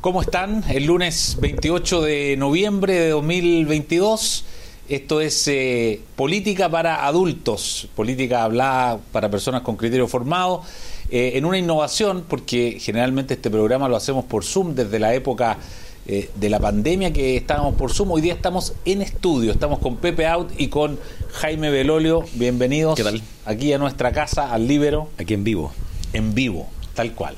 ¿Cómo 0.00 0.22
están? 0.22 0.64
El 0.70 0.86
lunes 0.86 1.36
28 1.40 2.00
de 2.00 2.36
noviembre 2.38 2.94
de 2.94 3.08
2022. 3.10 4.44
Esto 4.88 5.20
es 5.20 5.46
eh, 5.46 6.00
política 6.16 6.70
para 6.70 7.04
adultos, 7.04 7.86
política 7.94 8.44
hablada 8.44 8.98
para 9.12 9.30
personas 9.30 9.60
con 9.60 9.76
criterio 9.76 10.08
formado, 10.08 10.62
eh, 11.10 11.32
en 11.34 11.44
una 11.44 11.58
innovación, 11.58 12.24
porque 12.26 12.78
generalmente 12.80 13.34
este 13.34 13.50
programa 13.50 13.90
lo 13.90 13.96
hacemos 13.96 14.24
por 14.24 14.42
Zoom 14.42 14.74
desde 14.74 14.98
la 14.98 15.12
época 15.12 15.58
eh, 16.06 16.30
de 16.34 16.48
la 16.48 16.58
pandemia 16.58 17.12
que 17.12 17.36
estábamos 17.36 17.74
por 17.74 17.92
Zoom. 17.92 18.10
Hoy 18.12 18.22
día 18.22 18.32
estamos 18.32 18.72
en 18.86 19.02
estudio, 19.02 19.52
estamos 19.52 19.80
con 19.80 19.96
Pepe 19.98 20.26
Out 20.26 20.52
y 20.56 20.68
con 20.68 20.98
Jaime 21.34 21.68
Belolio. 21.68 22.24
Bienvenidos 22.32 22.96
¿Qué 22.96 23.04
tal? 23.04 23.20
aquí 23.44 23.70
a 23.74 23.76
nuestra 23.76 24.12
casa, 24.12 24.50
al 24.50 24.66
Libero, 24.66 25.10
Aquí 25.18 25.34
en 25.34 25.44
vivo. 25.44 25.72
en 26.14 26.34
vivo, 26.34 26.68
tal 26.94 27.12
cual. 27.14 27.36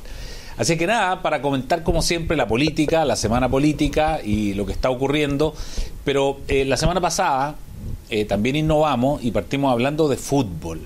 Así 0.58 0.76
que 0.76 0.86
nada, 0.86 1.22
para 1.22 1.40
comentar 1.42 1.82
como 1.82 2.02
siempre 2.02 2.36
la 2.36 2.46
política, 2.46 3.04
la 3.04 3.16
semana 3.16 3.48
política 3.48 4.20
y 4.24 4.54
lo 4.54 4.66
que 4.66 4.72
está 4.72 4.90
ocurriendo, 4.90 5.54
pero 6.04 6.38
eh, 6.48 6.64
la 6.64 6.76
semana 6.76 7.00
pasada 7.00 7.56
eh, 8.10 8.24
también 8.24 8.56
innovamos 8.56 9.24
y 9.24 9.30
partimos 9.30 9.72
hablando 9.72 10.08
de 10.08 10.16
fútbol. 10.16 10.80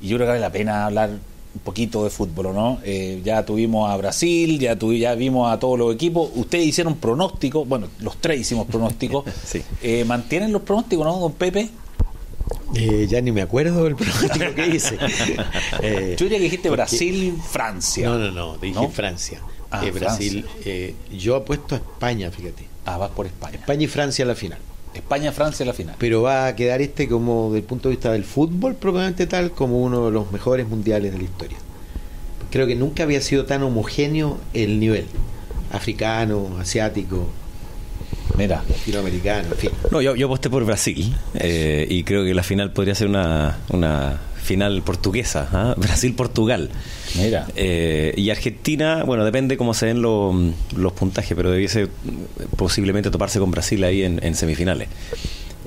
Y 0.00 0.08
yo 0.08 0.16
creo 0.16 0.26
que 0.26 0.30
vale 0.32 0.40
la 0.40 0.52
pena 0.52 0.86
hablar 0.86 1.10
un 1.10 1.60
poquito 1.62 2.04
de 2.04 2.10
fútbol, 2.10 2.46
¿o 2.46 2.52
¿no? 2.52 2.78
Eh, 2.84 3.20
ya 3.24 3.44
tuvimos 3.44 3.90
a 3.90 3.96
Brasil, 3.96 4.58
ya, 4.60 4.78
tuvi- 4.78 5.00
ya 5.00 5.14
vimos 5.16 5.52
a 5.52 5.58
todos 5.58 5.76
los 5.78 5.92
equipos. 5.92 6.30
Ustedes 6.36 6.66
hicieron 6.66 6.94
pronósticos, 6.94 7.66
bueno, 7.68 7.88
los 8.00 8.16
tres 8.18 8.40
hicimos 8.40 8.66
pronósticos. 8.68 9.24
Sí. 9.44 9.60
Eh, 9.82 10.04
¿Mantienen 10.04 10.52
los 10.52 10.62
pronósticos, 10.62 11.04
no, 11.04 11.18
don 11.18 11.32
Pepe? 11.32 11.68
Eh, 12.74 13.06
ya 13.08 13.20
ni 13.20 13.32
me 13.32 13.42
acuerdo 13.42 13.84
del 13.84 13.96
pronóstico 13.96 14.54
que 14.54 14.66
hice. 14.68 14.96
Eh, 15.82 16.16
Yo 16.18 16.24
diría 16.24 16.38
que 16.38 16.44
dijiste 16.44 16.68
porque- 16.68 16.82
Brasil, 16.82 17.34
Francia. 17.50 18.08
No, 18.08 18.18
no, 18.18 18.30
no, 18.30 18.58
dije 18.58 18.74
¿No? 18.74 18.88
Francia. 18.90 19.40
Ah, 19.70 19.84
Eh, 19.86 19.90
Brasil. 19.92 20.46
eh, 20.64 20.94
yo 21.16 21.36
apuesto 21.36 21.74
a 21.74 21.78
España, 21.78 22.30
fíjate. 22.30 22.64
Ah, 22.86 22.96
vas 22.98 23.10
por 23.10 23.26
España. 23.26 23.56
España 23.56 23.84
y 23.84 23.86
Francia 23.88 24.24
a 24.24 24.28
la 24.28 24.34
final. 24.34 24.58
España-Francia 24.92 25.64
la 25.64 25.72
final. 25.72 25.94
Pero 25.98 26.22
va 26.22 26.48
a 26.48 26.56
quedar 26.56 26.82
este 26.82 27.06
como, 27.08 27.46
desde 27.50 27.58
el 27.58 27.64
punto 27.64 27.88
de 27.88 27.94
vista 27.94 28.10
del 28.12 28.24
fútbol, 28.24 28.74
propiamente 28.74 29.26
tal, 29.28 29.52
como 29.52 29.80
uno 29.80 30.06
de 30.06 30.10
los 30.10 30.32
mejores 30.32 30.66
mundiales 30.68 31.12
de 31.12 31.18
la 31.18 31.24
historia. 31.24 31.58
Creo 32.50 32.66
que 32.66 32.74
nunca 32.74 33.04
había 33.04 33.20
sido 33.20 33.44
tan 33.44 33.62
homogéneo 33.62 34.38
el 34.52 34.80
nivel. 34.80 35.06
Africano, 35.72 36.56
asiático, 36.58 37.28
Mira, 38.36 38.62
latinoamericano, 38.68 39.48
en 39.52 39.56
fin. 39.56 39.70
No, 39.90 40.00
yo, 40.00 40.14
yo 40.16 40.26
aposté 40.26 40.48
por 40.50 40.64
Brasil 40.64 41.14
eh, 41.34 41.86
y 41.88 42.04
creo 42.04 42.24
que 42.24 42.34
la 42.34 42.42
final 42.42 42.72
podría 42.72 42.94
ser 42.94 43.08
una, 43.08 43.58
una 43.70 44.18
final 44.42 44.82
portuguesa, 44.82 45.48
¿ah? 45.52 45.74
Brasil-Portugal. 45.78 46.70
mira. 47.16 47.46
Eh, 47.56 48.14
y 48.16 48.30
Argentina, 48.30 49.04
bueno, 49.04 49.24
depende 49.24 49.56
cómo 49.56 49.74
se 49.74 49.86
den 49.86 50.00
los, 50.02 50.34
los 50.76 50.92
puntajes, 50.94 51.34
pero 51.36 51.50
debiese 51.50 51.88
posiblemente 52.56 53.10
toparse 53.10 53.38
con 53.38 53.50
Brasil 53.50 53.82
ahí 53.84 54.02
en, 54.02 54.18
en 54.24 54.34
semifinales. 54.34 54.88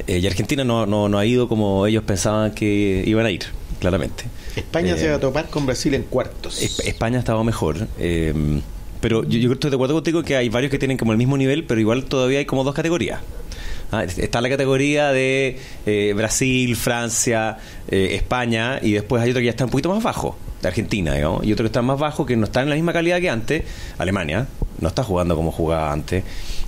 Eh, 0.07 0.17
y 0.19 0.25
Argentina 0.27 0.63
no, 0.63 0.85
no, 0.87 1.07
no 1.09 1.19
ha 1.19 1.25
ido 1.25 1.47
como 1.47 1.85
ellos 1.85 2.03
pensaban 2.03 2.51
que 2.51 3.03
iban 3.05 3.25
a 3.27 3.31
ir, 3.31 3.43
claramente. 3.79 4.23
España 4.55 4.95
Eh, 4.95 4.97
se 4.99 5.09
va 5.09 5.15
a 5.17 5.19
topar 5.19 5.49
con 5.49 5.65
Brasil 5.67 5.93
en 5.93 6.03
cuartos. 6.03 6.61
Esp- 6.61 6.87
España 6.87 7.17
ha 7.17 7.19
estado 7.19 7.43
mejor. 7.43 7.87
Pero 9.03 9.23
yo, 9.25 9.37
yo 9.37 9.51
estoy 9.51 9.69
de 9.69 9.75
acuerdo 9.75 9.95
contigo 9.95 10.23
que 10.23 10.37
hay 10.37 10.47
varios 10.47 10.71
que 10.71 10.79
tienen 10.79 10.97
como 10.97 11.11
el 11.11 11.17
mismo 11.17 11.35
nivel, 11.37 11.65
pero 11.65 11.81
igual 11.81 12.05
todavía 12.05 12.39
hay 12.39 12.45
como 12.45 12.63
dos 12.63 12.73
categorías. 12.73 13.19
Ah, 13.91 14.05
es- 14.05 14.17
está 14.17 14.39
la 14.39 14.47
categoría 14.49 15.11
de 15.11 15.59
eh, 15.85 16.13
Brasil, 16.15 16.75
Francia, 16.77 17.57
eh, 17.91 18.11
España, 18.15 18.79
y 18.81 18.93
después 18.93 19.21
hay 19.21 19.31
otro 19.31 19.41
que 19.41 19.45
ya 19.45 19.51
está 19.51 19.65
un 19.65 19.71
poquito 19.71 19.93
más 19.93 20.01
bajo, 20.01 20.37
de 20.61 20.67
Argentina, 20.69 21.13
digamos, 21.13 21.45
y 21.45 21.51
otro 21.51 21.63
que 21.63 21.67
está 21.67 21.81
más 21.81 21.99
bajo, 21.99 22.25
que 22.25 22.37
no 22.37 22.45
está 22.45 22.61
en 22.61 22.69
la 22.69 22.75
misma 22.75 22.93
calidad 22.93 23.19
que 23.19 23.29
antes, 23.29 23.63
Alemania, 23.97 24.47
no 24.79 24.87
está 24.87 25.03
jugando 25.03 25.35
como 25.35 25.51
jugaba 25.51 25.91
antes. 25.91 26.23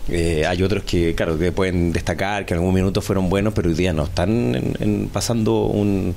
Eh, 0.09 0.45
hay 0.45 0.61
otros 0.61 0.83
que, 0.83 1.15
claro, 1.15 1.39
que 1.39 1.51
pueden 1.53 1.91
destacar, 1.93 2.45
que 2.45 2.53
en 2.53 2.59
algún 2.59 2.75
minuto 2.75 3.01
fueron 3.01 3.29
buenos, 3.29 3.53
pero 3.55 3.69
hoy 3.69 3.75
día 3.75 3.91
no 3.93 4.03
están 4.03 4.53
en- 4.53 4.73
en- 4.79 5.09
pasando 5.11 5.63
un, 5.67 6.13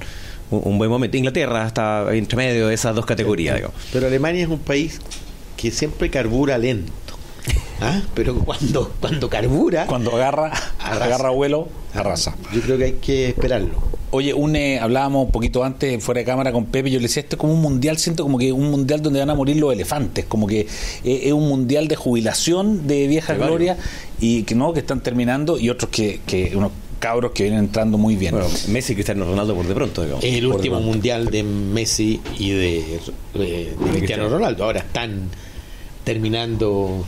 un- 0.50 0.60
un 0.65 0.78
buen 0.78 0.91
momento. 0.91 1.16
Inglaterra 1.16 1.66
está 1.66 2.04
entre 2.12 2.37
medio 2.37 2.66
de 2.69 2.75
esas 2.75 2.94
dos 2.94 3.06
categorías, 3.06 3.54
digamos. 3.56 3.76
Pero 3.92 4.09
Alemania 4.09 4.42
es 4.42 4.48
un 4.50 4.59
país 4.59 5.00
que 5.58 5.70
siempre 5.70 6.08
carbura 6.08 6.56
lento. 6.56 6.92
¿Ah? 7.80 8.00
Pero 8.14 8.34
cuando, 8.38 8.92
cuando 9.00 9.28
carbura, 9.30 9.86
Cuando 9.86 10.12
agarra, 10.16 10.50
Arrasa. 10.80 11.04
agarra 11.04 11.30
vuelo, 11.30 11.69
arrasa. 11.94 12.34
yo 12.52 12.60
creo 12.62 12.76
que 12.78 12.84
hay 12.84 12.92
que 12.94 13.28
esperarlo. 13.28 13.70
Oye, 14.10 14.32
un, 14.34 14.56
eh, 14.56 14.80
hablábamos 14.80 15.26
un 15.26 15.30
poquito 15.32 15.62
antes, 15.64 16.02
fuera 16.02 16.20
de 16.20 16.24
cámara, 16.24 16.50
con 16.50 16.64
Pepe. 16.66 16.91
Yo 16.91 16.98
le 16.98 17.04
decía, 17.08 17.22
esto 17.22 17.36
es 17.36 17.41
como 17.41 17.52
un 17.52 17.60
mundial, 17.60 17.98
siento 17.98 18.22
como 18.22 18.38
que 18.38 18.52
un 18.52 18.70
mundial 18.70 19.02
donde 19.02 19.20
van 19.20 19.28
a 19.30 19.34
morir 19.34 19.56
los 19.56 19.72
elefantes. 19.72 20.24
Como 20.24 20.47
que 20.47 20.60
eh, 21.04 21.20
es 21.24 21.32
un 21.32 21.47
mundial 21.48 21.88
de 21.88 21.94
jubilación 21.97 22.86
de 22.86 23.06
vieja 23.06 23.34
De 23.34 23.38
varios. 23.38 23.58
gloria 23.58 23.76
y 24.18 24.42
que 24.44 24.54
no, 24.54 24.72
que 24.72 24.80
están 24.80 25.00
terminando 25.02 25.58
y 25.58 25.68
otros 25.70 25.91
que, 25.91 26.20
que 26.26 26.56
unos 26.56 26.72
cabros 26.98 27.30
que 27.32 27.44
vienen 27.44 27.60
entrando 27.60 27.97
muy 27.98 28.16
bien. 28.16 28.32
Bueno, 28.34 28.48
Messi 28.68 28.92
y 28.94 28.97
Cristiano 28.97 29.24
Ronaldo 29.24 29.54
por 29.54 29.66
de 29.66 29.74
pronto, 29.74 30.02
digamos. 30.02 30.24
Es 30.24 30.34
el 30.34 30.47
último 30.47 30.80
mundial 30.80 31.26
de 31.26 31.42
Messi 31.44 32.20
y 32.38 32.50
de, 32.50 33.00
de- 33.34 33.41
de 33.76 33.91
Cristiano 33.92 34.28
Ronaldo. 34.28 34.64
Ahora 34.64 34.80
están 34.80 35.28
terminando 36.08 37.04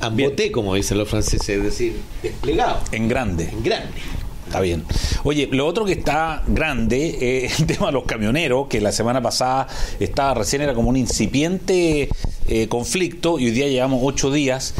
amboté, 0.00 0.52
como 0.52 0.76
dicen 0.76 0.96
los 0.96 1.08
franceses, 1.08 1.48
es 1.48 1.62
decir, 1.64 1.96
desplegado, 2.22 2.78
en 2.92 3.08
grande. 3.08 3.48
en 3.50 3.64
grande. 3.64 3.98
Está 4.46 4.60
bien. 4.60 4.84
Oye, 5.24 5.48
lo 5.50 5.66
otro 5.66 5.84
que 5.84 5.94
está 5.94 6.44
grande 6.46 7.18
eh, 7.20 7.46
es 7.46 7.58
el 7.60 7.66
tema 7.66 7.86
de 7.86 7.92
los 7.94 8.04
camioneros, 8.04 8.68
que 8.68 8.80
la 8.80 8.92
semana 8.92 9.20
pasada 9.20 9.66
estaba 9.98 10.34
recién, 10.34 10.62
era 10.62 10.72
como 10.72 10.90
un 10.90 10.96
incipiente 10.96 12.08
eh, 12.46 12.68
conflicto 12.68 13.40
y 13.40 13.46
hoy 13.46 13.50
día 13.50 13.66
llevamos 13.66 13.98
ocho 14.04 14.30
días 14.30 14.74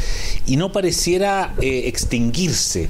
y 0.47 0.55
no 0.55 0.71
pareciera 0.71 1.53
eh, 1.61 1.83
extinguirse. 1.87 2.87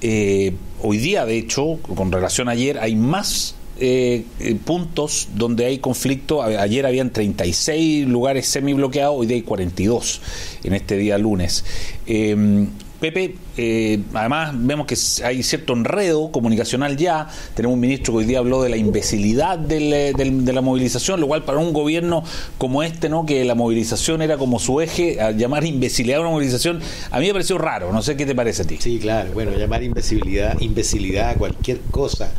Eh, 0.00 0.54
hoy 0.80 0.96
día, 0.96 1.26
de 1.26 1.36
hecho, 1.36 1.78
con 1.94 2.10
relación 2.10 2.48
a 2.48 2.52
ayer, 2.52 2.78
hay 2.78 2.96
más 2.96 3.54
eh, 3.84 4.24
eh, 4.38 4.54
puntos 4.64 5.28
donde 5.34 5.66
hay 5.66 5.78
conflicto. 5.78 6.40
Ayer 6.40 6.86
habían 6.86 7.10
36 7.10 8.06
lugares 8.06 8.46
semibloqueados, 8.46 9.16
hoy 9.18 9.26
día 9.26 9.34
hay 9.34 9.42
42 9.42 10.20
en 10.62 10.74
este 10.74 10.96
día 10.96 11.18
lunes. 11.18 11.64
Eh, 12.06 12.68
Pepe, 13.00 13.34
eh, 13.56 13.98
además 14.14 14.52
vemos 14.54 14.86
que 14.86 14.96
hay 15.24 15.42
cierto 15.42 15.72
enredo 15.72 16.30
comunicacional 16.30 16.96
ya. 16.96 17.26
Tenemos 17.56 17.74
un 17.74 17.80
ministro 17.80 18.12
que 18.12 18.18
hoy 18.18 18.24
día 18.26 18.38
habló 18.38 18.62
de 18.62 18.68
la 18.68 18.76
imbecilidad 18.76 19.58
del, 19.58 19.92
eh, 19.92 20.12
de 20.14 20.52
la 20.52 20.60
movilización, 20.60 21.20
lo 21.20 21.26
cual 21.26 21.42
para 21.42 21.58
un 21.58 21.72
gobierno 21.72 22.22
como 22.58 22.84
este, 22.84 23.08
¿no? 23.08 23.26
que 23.26 23.44
la 23.44 23.56
movilización 23.56 24.22
era 24.22 24.38
como 24.38 24.60
su 24.60 24.80
eje, 24.80 25.18
llamar 25.36 25.64
imbecilidad 25.64 26.18
a 26.18 26.20
una 26.20 26.30
movilización, 26.30 26.80
a 27.10 27.18
mí 27.18 27.26
me 27.26 27.32
pareció 27.32 27.58
raro. 27.58 27.92
No 27.92 28.02
sé 28.02 28.16
qué 28.16 28.24
te 28.24 28.36
parece 28.36 28.62
a 28.62 28.66
ti. 28.66 28.76
Sí, 28.78 29.00
claro. 29.00 29.32
Bueno, 29.32 29.50
llamar 29.58 29.82
imbecilidad, 29.82 30.60
imbecilidad 30.60 31.30
a 31.30 31.34
cualquier 31.34 31.80
cosa 31.90 32.30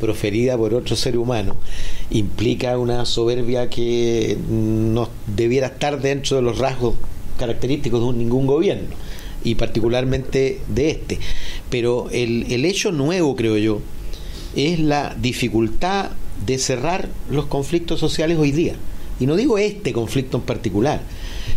proferida 0.00 0.56
por 0.56 0.74
otro 0.74 0.96
ser 0.96 1.18
humano 1.18 1.56
implica 2.10 2.78
una 2.78 3.04
soberbia 3.04 3.68
que 3.68 4.36
no 4.48 5.08
debiera 5.26 5.68
estar 5.68 6.00
dentro 6.00 6.36
de 6.36 6.42
los 6.42 6.58
rasgos 6.58 6.94
característicos 7.38 8.00
de 8.00 8.18
ningún 8.18 8.46
gobierno 8.46 8.96
y 9.44 9.54
particularmente 9.54 10.60
de 10.68 10.90
este. 10.90 11.18
Pero 11.68 12.08
el, 12.10 12.46
el 12.50 12.64
hecho 12.64 12.92
nuevo, 12.92 13.36
creo 13.36 13.56
yo, 13.56 13.80
es 14.56 14.80
la 14.80 15.14
dificultad 15.20 16.10
de 16.46 16.58
cerrar 16.58 17.08
los 17.30 17.46
conflictos 17.46 18.00
sociales 18.00 18.38
hoy 18.38 18.52
día. 18.52 18.74
Y 19.18 19.26
no 19.26 19.36
digo 19.36 19.58
este 19.58 19.92
conflicto 19.92 20.38
en 20.38 20.42
particular, 20.44 21.02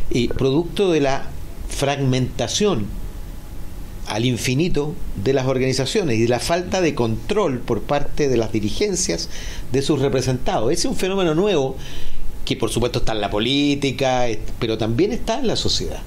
y 0.10 0.28
producto 0.28 0.92
de 0.92 1.00
la 1.00 1.30
fragmentación 1.70 2.86
al 4.14 4.26
infinito 4.26 4.94
de 5.24 5.34
las 5.34 5.48
organizaciones 5.48 6.20
y 6.20 6.22
de 6.22 6.28
la 6.28 6.40
falta 6.40 6.82
de 6.82 6.94
control 6.94 7.60
por 7.60 7.82
parte 7.82 8.30
de 8.30 8.38
las 8.38 8.52
dirigencias 8.52 9.28
de 9.72 9.82
sus 9.82 10.00
representados. 10.00 10.72
Ese 10.72 10.82
es 10.82 10.86
un 10.86 10.96
fenómeno 10.96 11.34
nuevo 11.34 11.76
que 12.46 12.56
por 12.56 12.70
supuesto 12.70 13.00
está 13.00 13.14
en 13.14 13.22
la 13.22 13.32
política, 13.32 14.28
pero 14.60 14.78
también 14.78 15.14
está 15.14 15.40
en 15.40 15.48
la 15.48 15.56
sociedad. 15.56 16.02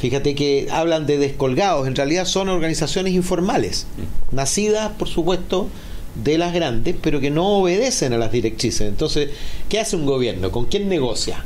Fíjate 0.00 0.34
que 0.34 0.66
hablan 0.72 1.06
de 1.06 1.18
descolgados, 1.18 1.86
en 1.86 1.94
realidad 1.94 2.24
son 2.24 2.48
organizaciones 2.48 3.14
informales, 3.14 3.86
nacidas 4.32 4.90
por 4.98 5.06
supuesto 5.06 5.68
de 6.16 6.36
las 6.36 6.52
grandes, 6.52 6.96
pero 7.00 7.20
que 7.20 7.30
no 7.30 7.46
obedecen 7.60 8.12
a 8.12 8.18
las 8.18 8.32
directrices. 8.32 8.88
Entonces, 8.88 9.30
¿qué 9.68 9.78
hace 9.78 9.94
un 9.94 10.04
gobierno? 10.04 10.50
¿Con 10.50 10.64
quién 10.64 10.88
negocia? 10.88 11.44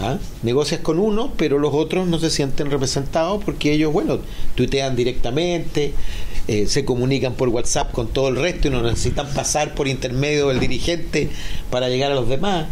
¿Ah? 0.00 0.18
Negocias 0.42 0.80
con 0.80 0.98
uno, 0.98 1.32
pero 1.36 1.58
los 1.58 1.72
otros 1.74 2.08
no 2.08 2.18
se 2.18 2.30
sienten 2.30 2.70
representados 2.70 3.42
porque 3.44 3.72
ellos, 3.72 3.92
bueno, 3.92 4.18
tuitean 4.54 4.96
directamente, 4.96 5.92
eh, 6.48 6.66
se 6.66 6.84
comunican 6.84 7.34
por 7.34 7.48
WhatsApp 7.50 7.92
con 7.92 8.08
todo 8.08 8.28
el 8.28 8.36
resto 8.36 8.68
y 8.68 8.70
no 8.70 8.82
necesitan 8.82 9.32
pasar 9.32 9.74
por 9.74 9.86
intermedio 9.86 10.48
del 10.48 10.60
dirigente 10.60 11.30
para 11.70 11.88
llegar 11.88 12.10
a 12.10 12.14
los 12.14 12.28
demás. 12.28 12.66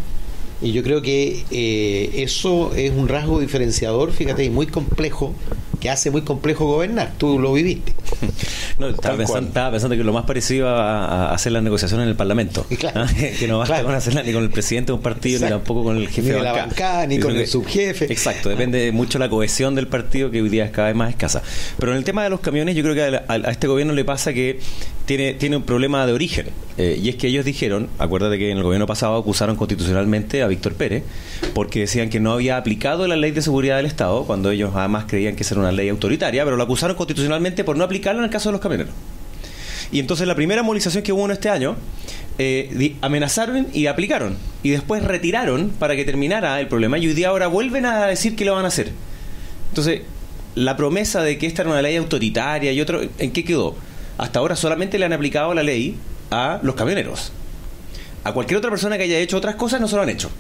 Y 0.63 0.73
yo 0.73 0.83
creo 0.83 1.03
que 1.03 1.45
eh, 1.51 2.11
eso 2.23 2.75
es 2.75 2.91
un 2.91 3.09
rasgo 3.09 3.41
diferenciador, 3.41 4.13
fíjate, 4.13 4.45
y 4.45 4.51
muy 4.51 4.67
complejo 4.67 5.35
que 5.81 5.91
hace 5.91 6.11
muy 6.11 6.23
complejo 6.23 6.67
gobernar. 6.67 7.13
Tú 7.19 7.39
lo 7.39 7.53
viviste. 7.53 7.95
No, 8.79 8.89
estaba, 8.89 9.15
pensando, 9.15 9.49
estaba, 9.49 9.71
pensando, 9.73 9.95
que 9.95 10.03
lo 10.03 10.15
más 10.15 10.25
parecido 10.25 10.67
a, 10.67 11.35
hacer 11.35 11.53
las 11.53 11.63
negociaciones 11.63 12.05
en 12.05 12.09
el 12.09 12.17
Parlamento. 12.17 12.65
Claro, 12.79 13.05
que 13.39 13.47
no 13.47 13.59
basta 13.59 13.83
con 13.83 13.95
hacerla 13.95 14.23
ni 14.23 14.33
con 14.33 14.43
el 14.43 14.49
presidente 14.49 14.87
de 14.87 14.95
un 14.95 15.03
partido, 15.03 15.39
ni 15.41 15.51
tampoco 15.51 15.85
con 15.85 15.99
el 15.99 16.09
jefe 16.09 16.29
ni 16.29 16.35
de, 16.35 16.41
la 16.41 16.53
bancada, 16.53 17.07
ni 17.07 17.19
con 17.19 17.37
el 17.37 17.47
subjefe. 17.47 18.11
Exacto, 18.11 18.49
depende 18.49 18.91
mucho 18.91 19.19
la 19.19 19.29
cohesión 19.29 19.75
del 19.75 19.87
partido, 19.87 20.31
que 20.31 20.41
hoy 20.41 20.49
día 20.49 20.65
es 20.65 20.71
cada 20.71 20.89
vez 20.89 20.97
más 20.97 21.11
escasa. 21.11 21.43
Pero 21.79 21.93
en 21.93 21.99
el 21.99 22.05
tema 22.05 22.25
de 22.25 22.31
los 22.31 22.41
camiones, 22.41 22.75
yo 22.75 22.83
creo 22.83 22.95
que 22.95 23.17
a, 23.17 23.23
a 23.29 23.51
este 23.51 23.67
gobierno 23.67 23.93
le 23.93 24.07
pasa 24.07 24.33
que 24.33 24.61
tiene, 25.05 25.35
tiene 25.35 25.57
un 25.57 25.65
problema 25.65 26.07
de 26.07 26.13
origen. 26.13 26.47
Eh, 26.79 26.99
y 27.03 27.09
es 27.09 27.17
que 27.17 27.27
ellos 27.27 27.45
dijeron, 27.45 27.89
acuérdate 27.99 28.39
que 28.39 28.51
en 28.51 28.57
el 28.59 28.63
gobierno 28.63 28.87
pasado 28.87 29.17
acusaron 29.17 29.57
constitucionalmente 29.57 30.43
a 30.43 30.47
Víctor 30.47 30.75
Pérez, 30.75 31.03
porque 31.53 31.81
decían 31.81 32.11
que 32.11 32.21
no 32.21 32.33
había 32.33 32.57
aplicado 32.57 33.09
la 33.09 33.17
ley 33.17 33.33
de 33.33 33.43
seguridad 33.43 33.77
del 33.77 33.87
Estado, 33.87 34.25
cuando 34.25 34.51
ellos 34.51 34.71
además 34.75 35.07
creían 35.09 35.35
que 35.35 35.43
esa 35.43 35.55
era 35.55 35.63
una 35.63 35.70
ley 35.73 35.89
autoritaria, 35.89 36.45
pero 36.45 36.57
lo 36.57 36.63
acusaron 36.63 36.97
constitucionalmente 36.97 37.65
por 37.65 37.77
no 37.77 37.85
aplicarla 37.85 38.21
en 38.21 38.25
el 38.25 38.31
caso 38.31 38.49
de 38.49 38.53
los 38.53 38.61
camioneros. 38.61 38.95
Y 39.93 39.99
entonces 39.99 40.27
la 40.27 40.35
primera 40.35 40.63
movilización 40.63 41.03
que 41.03 41.13
hubo 41.13 41.25
en 41.25 41.33
este 41.33 41.51
año, 41.51 41.77
eh, 42.39 42.97
amenazaron 43.01 43.67
y 43.73 43.87
aplicaron. 43.87 44.37
Y 44.63 44.71
después 44.71 45.03
retiraron 45.03 45.71
para 45.71 45.97
que 45.97 46.05
terminara 46.05 46.61
el 46.61 46.69
problema. 46.69 46.99
Y 46.99 47.09
hoy 47.09 47.15
día 47.15 47.29
ahora 47.29 47.49
vuelven 47.49 47.87
a 47.87 48.07
decir 48.07 48.37
que 48.37 48.45
lo 48.45 48.55
van 48.55 48.65
a 48.65 48.69
hacer. 48.69 48.93
Entonces, 49.71 50.03
la 50.55 50.77
promesa 50.77 51.23
de 51.23 51.39
que 51.39 51.47
esta 51.47 51.63
era 51.63 51.71
una 51.71 51.83
ley 51.83 51.97
autoritaria 51.97 52.73
y 52.73 52.81
otro, 52.81 53.01
¿en 53.19 53.33
qué 53.33 53.45
quedó? 53.45 53.77
Hasta 54.19 54.39
ahora 54.39 54.57
solamente 54.57 54.99
le 54.99 55.07
han 55.07 55.13
aplicado 55.13 55.55
la 55.55 55.63
ley 55.63 55.97
a 56.31 56.61
los 56.63 56.75
camioneros. 56.75 57.33
A 58.23 58.33
cualquier 58.33 58.59
otra 58.59 58.71
persona 58.71 58.97
que 58.97 59.05
haya 59.05 59.19
hecho 59.19 59.37
otras 59.37 59.57
cosas 59.57 59.81
no 59.81 59.89
se 59.89 59.97
lo 59.97 60.03
han 60.03 60.09
hecho. 60.09 60.31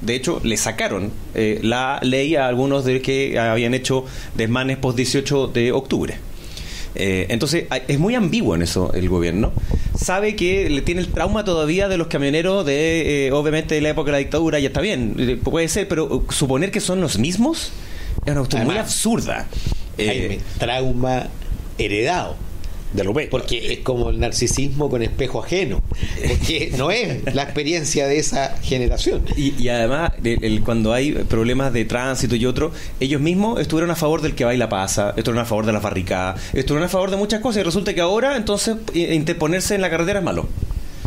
De 0.00 0.14
hecho, 0.14 0.40
le 0.44 0.56
sacaron 0.56 1.10
eh, 1.34 1.60
la 1.62 2.00
ley 2.02 2.36
a 2.36 2.48
algunos 2.48 2.84
de 2.84 3.00
que 3.00 3.38
habían 3.38 3.74
hecho 3.74 4.04
desmanes 4.34 4.76
post 4.78 4.96
18 4.96 5.48
de 5.48 5.72
octubre. 5.72 6.18
Eh, 6.98 7.26
entonces, 7.28 7.66
es 7.88 7.98
muy 7.98 8.14
ambiguo 8.14 8.54
en 8.54 8.62
eso 8.62 8.92
el 8.94 9.08
gobierno. 9.08 9.52
Sabe 9.98 10.34
que 10.34 10.70
le 10.70 10.80
tiene 10.80 11.02
el 11.02 11.08
trauma 11.08 11.44
todavía 11.44 11.88
de 11.88 11.98
los 11.98 12.06
camioneros 12.06 12.64
de, 12.64 13.26
eh, 13.26 13.32
obviamente, 13.32 13.74
de 13.74 13.82
la 13.82 13.90
época 13.90 14.06
de 14.06 14.12
la 14.12 14.18
dictadura, 14.18 14.58
ya 14.58 14.68
está 14.68 14.80
bien, 14.80 15.14
eh, 15.18 15.38
puede 15.42 15.68
ser, 15.68 15.88
pero 15.88 16.24
suponer 16.30 16.70
que 16.70 16.80
son 16.80 17.00
los 17.00 17.18
mismos 17.18 17.72
es 18.24 18.32
una 18.32 18.40
cuestión 18.40 18.64
muy 18.64 18.78
absurda. 18.78 19.46
trauma 20.58 21.28
heredado 21.78 22.36
de 22.92 23.04
lo. 23.04 23.14
Porque 23.30 23.72
es 23.72 23.78
como 23.80 24.10
el 24.10 24.20
narcisismo 24.20 24.90
con 24.90 25.02
espejo 25.02 25.42
ajeno. 25.42 25.82
Porque 26.28 26.72
no 26.76 26.90
es 26.90 27.34
la 27.34 27.42
experiencia 27.42 28.06
de 28.06 28.18
esa 28.18 28.56
generación. 28.62 29.22
Y, 29.36 29.68
además, 29.68 30.12
el, 30.22 30.62
cuando 30.62 30.92
hay 30.92 31.12
problemas 31.12 31.72
de 31.72 31.84
tránsito 31.84 32.36
y 32.36 32.46
otro, 32.46 32.72
ellos 33.00 33.20
mismos 33.20 33.60
estuvieron 33.60 33.90
a 33.90 33.96
favor 33.96 34.22
del 34.22 34.34
que 34.34 34.44
baila 34.44 34.68
pasa, 34.68 35.14
estuvieron 35.16 35.42
a 35.42 35.46
favor 35.46 35.66
de 35.66 35.72
las 35.72 35.82
barricadas, 35.82 36.40
estuvieron 36.52 36.84
a 36.84 36.88
favor 36.88 37.10
de 37.10 37.16
muchas 37.16 37.40
cosas 37.40 37.60
y 37.60 37.64
resulta 37.64 37.94
que 37.94 38.00
ahora 38.00 38.36
entonces 38.36 38.76
interponerse 38.94 39.74
en 39.74 39.80
la 39.80 39.90
carretera 39.90 40.18
es 40.18 40.24
malo. 40.24 40.48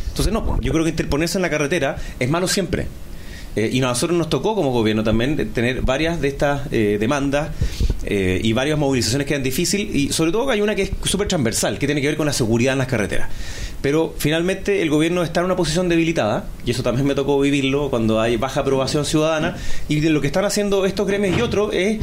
Entonces 0.10 0.34
no, 0.34 0.60
yo 0.62 0.72
creo 0.72 0.84
que 0.84 0.90
interponerse 0.90 1.38
en 1.38 1.44
la 1.44 1.50
carretera 1.50 1.98
es 2.20 2.30
malo 2.30 2.48
siempre. 2.48 2.88
Eh, 3.56 3.70
y 3.74 3.80
a 3.80 3.88
nosotros 3.88 4.18
nos 4.18 4.30
tocó 4.30 4.56
como 4.56 4.72
gobierno 4.72 5.04
también 5.04 5.52
tener 5.54 5.82
varias 5.82 6.22
de 6.22 6.28
estas 6.28 6.62
eh, 6.72 6.98
demandas 7.00 7.50
eh, 8.06 8.40
y 8.44 8.54
varias 8.54 8.78
movilizaciones 8.78 9.28
que 9.28 9.34
eran 9.34 9.44
difíciles 9.44 9.94
y 9.94 10.14
sobre 10.14 10.32
todo 10.32 10.50
hay 10.50 10.62
una 10.62 10.76
que 10.76 10.84
es 10.84 10.92
súper 11.04 11.28
transversal, 11.28 11.80
que 11.80 11.86
tiene 11.88 12.02
que 12.02 12.08
ver 12.08 12.18
con 12.18 12.28
la 12.28 12.34
seguridad 12.34 12.74
en 12.74 12.80
las 12.80 12.88
carreteras. 12.88 13.30
Pero 13.82 14.14
finalmente 14.18 14.82
el 14.82 14.90
gobierno 14.90 15.24
está 15.24 15.40
en 15.40 15.48
una 15.48 15.56
posición 15.56 15.90
debilitada, 15.90 16.46
y 16.66 16.72
eso 16.72 16.84
también 16.84 17.08
me 17.08 17.16
tocó 17.16 17.40
vivirlo 17.40 17.90
cuando 17.90 18.20
hay 18.20 18.36
baja 18.36 18.62
aprobación 18.62 19.06
ciudadana, 19.06 19.56
y 19.88 20.02
de 20.02 20.10
lo 20.10 20.22
que 20.22 20.28
están 20.28 20.46
haciendo 20.46 20.86
estos 20.86 21.08
gremios 21.08 21.38
y 21.38 21.42
otros 21.42 21.74
es 21.74 22.00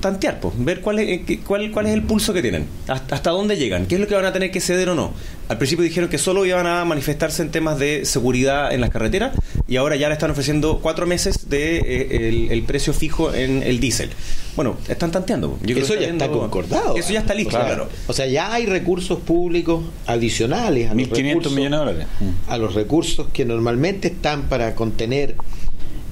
tantear, 0.00 0.40
pues, 0.40 0.54
ver 0.58 0.80
cuál 0.80 0.98
es, 0.98 1.08
eh, 1.08 1.40
cuál, 1.46 1.70
cuál 1.70 1.86
es 1.86 1.94
el 1.94 2.02
pulso 2.02 2.32
que 2.32 2.42
tienen, 2.42 2.66
hasta, 2.88 3.30
dónde 3.30 3.56
llegan, 3.56 3.86
qué 3.86 3.96
es 3.96 4.00
lo 4.00 4.06
que 4.06 4.14
van 4.14 4.24
a 4.24 4.32
tener 4.32 4.50
que 4.50 4.60
ceder 4.60 4.88
o 4.88 4.94
no. 4.94 5.12
Al 5.48 5.58
principio 5.58 5.84
dijeron 5.84 6.08
que 6.08 6.18
solo 6.18 6.44
iban 6.44 6.66
a 6.66 6.84
manifestarse 6.84 7.42
en 7.42 7.50
temas 7.50 7.78
de 7.78 8.04
seguridad 8.04 8.72
en 8.72 8.80
las 8.80 8.90
carreteras 8.90 9.32
y 9.68 9.76
ahora 9.76 9.96
ya 9.96 10.08
le 10.08 10.14
están 10.14 10.30
ofreciendo 10.30 10.80
cuatro 10.82 11.06
meses 11.06 11.48
de 11.48 11.76
eh, 11.78 12.48
el, 12.50 12.62
precio 12.64 12.92
fijo 12.92 13.32
en 13.32 13.62
el 13.62 13.78
diésel. 13.78 14.10
Bueno, 14.56 14.76
están 14.88 15.12
tanteando. 15.12 15.58
eso 15.64 15.94
ya 15.94 16.08
está 16.08 16.28
concordado. 16.28 16.96
Eso 16.96 17.12
ya 17.12 17.20
está 17.20 17.34
listo, 17.34 17.50
claro. 17.50 17.88
O 18.06 18.12
sea, 18.12 18.26
ya 18.26 18.52
hay 18.52 18.66
recursos 18.66 19.20
públicos 19.20 19.84
adicionales 20.06 20.90
a 20.90 20.94
los 20.94 21.08
recursos, 21.10 21.52
millones 21.52 21.70
de 21.70 21.76
dólares. 21.76 22.06
A 22.48 22.58
los 22.58 22.74
recursos 22.74 23.28
que 23.32 23.44
normalmente 23.44 24.08
están 24.08 24.48
para 24.48 24.74
contener, 24.74 25.36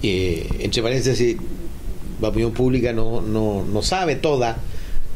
eh, 0.02 0.46
entre 0.60 0.82
paréntesis, 0.82 1.36
la 2.20 2.28
opinión 2.28 2.52
pública 2.52 2.92
no, 2.92 3.20
no, 3.20 3.64
no 3.64 3.82
sabe 3.82 4.16
toda 4.16 4.56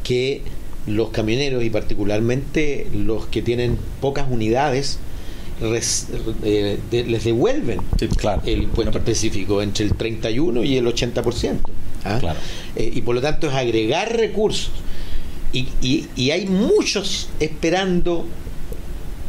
que 0.03 0.41
los 0.87 1.09
camioneros 1.09 1.63
y 1.63 1.69
particularmente 1.69 2.87
los 2.93 3.27
que 3.27 3.41
tienen 3.41 3.77
pocas 4.01 4.27
unidades 4.29 4.99
eh, 5.61 6.79
les 6.91 7.23
devuelven 7.25 7.81
el 8.45 8.63
impuesto 8.63 8.97
específico 8.97 9.61
entre 9.61 9.85
el 9.85 9.93
31 9.93 10.63
y 10.63 10.77
el 10.77 10.85
80%. 10.87 11.59
¿ah? 12.05 12.17
Claro. 12.19 12.39
Eh, 12.75 12.91
y 12.93 13.01
por 13.01 13.15
lo 13.15 13.21
tanto 13.21 13.47
es 13.47 13.53
agregar 13.53 14.15
recursos. 14.15 14.71
Y, 15.51 15.67
y, 15.81 16.07
y, 16.15 16.31
hay 16.31 16.45
muchos 16.45 17.27
esperando 17.39 18.25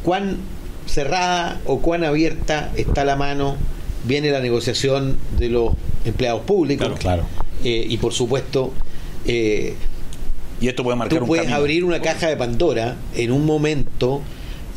cuán 0.05 0.37
cerrada 0.87 1.61
o 1.65 1.81
cuán 1.81 2.05
abierta 2.05 2.71
está 2.77 3.07
la 3.07 3.17
mano, 3.17 3.57
viene 4.05 4.31
la 4.31 4.41
negociación 4.41 5.17
de 5.39 5.49
los 5.49 5.73
empleados 6.05 6.43
públicos. 6.43 6.87
Claro, 7.01 7.27
claro. 7.27 7.50
Eh, 7.63 7.87
y 7.89 7.99
por 7.99 8.15
supuesto 8.15 8.73
eh, 9.27 9.75
y 10.61 10.69
esto 10.69 10.83
puede 10.83 10.97
marcar 10.97 11.19
tú 11.19 11.27
puedes 11.27 11.51
abrir 11.51 11.85
una 11.85 12.01
caja 12.01 12.29
de 12.29 12.37
Pandora 12.37 12.97
en 13.15 13.33
un 13.33 13.45
momento 13.45 14.23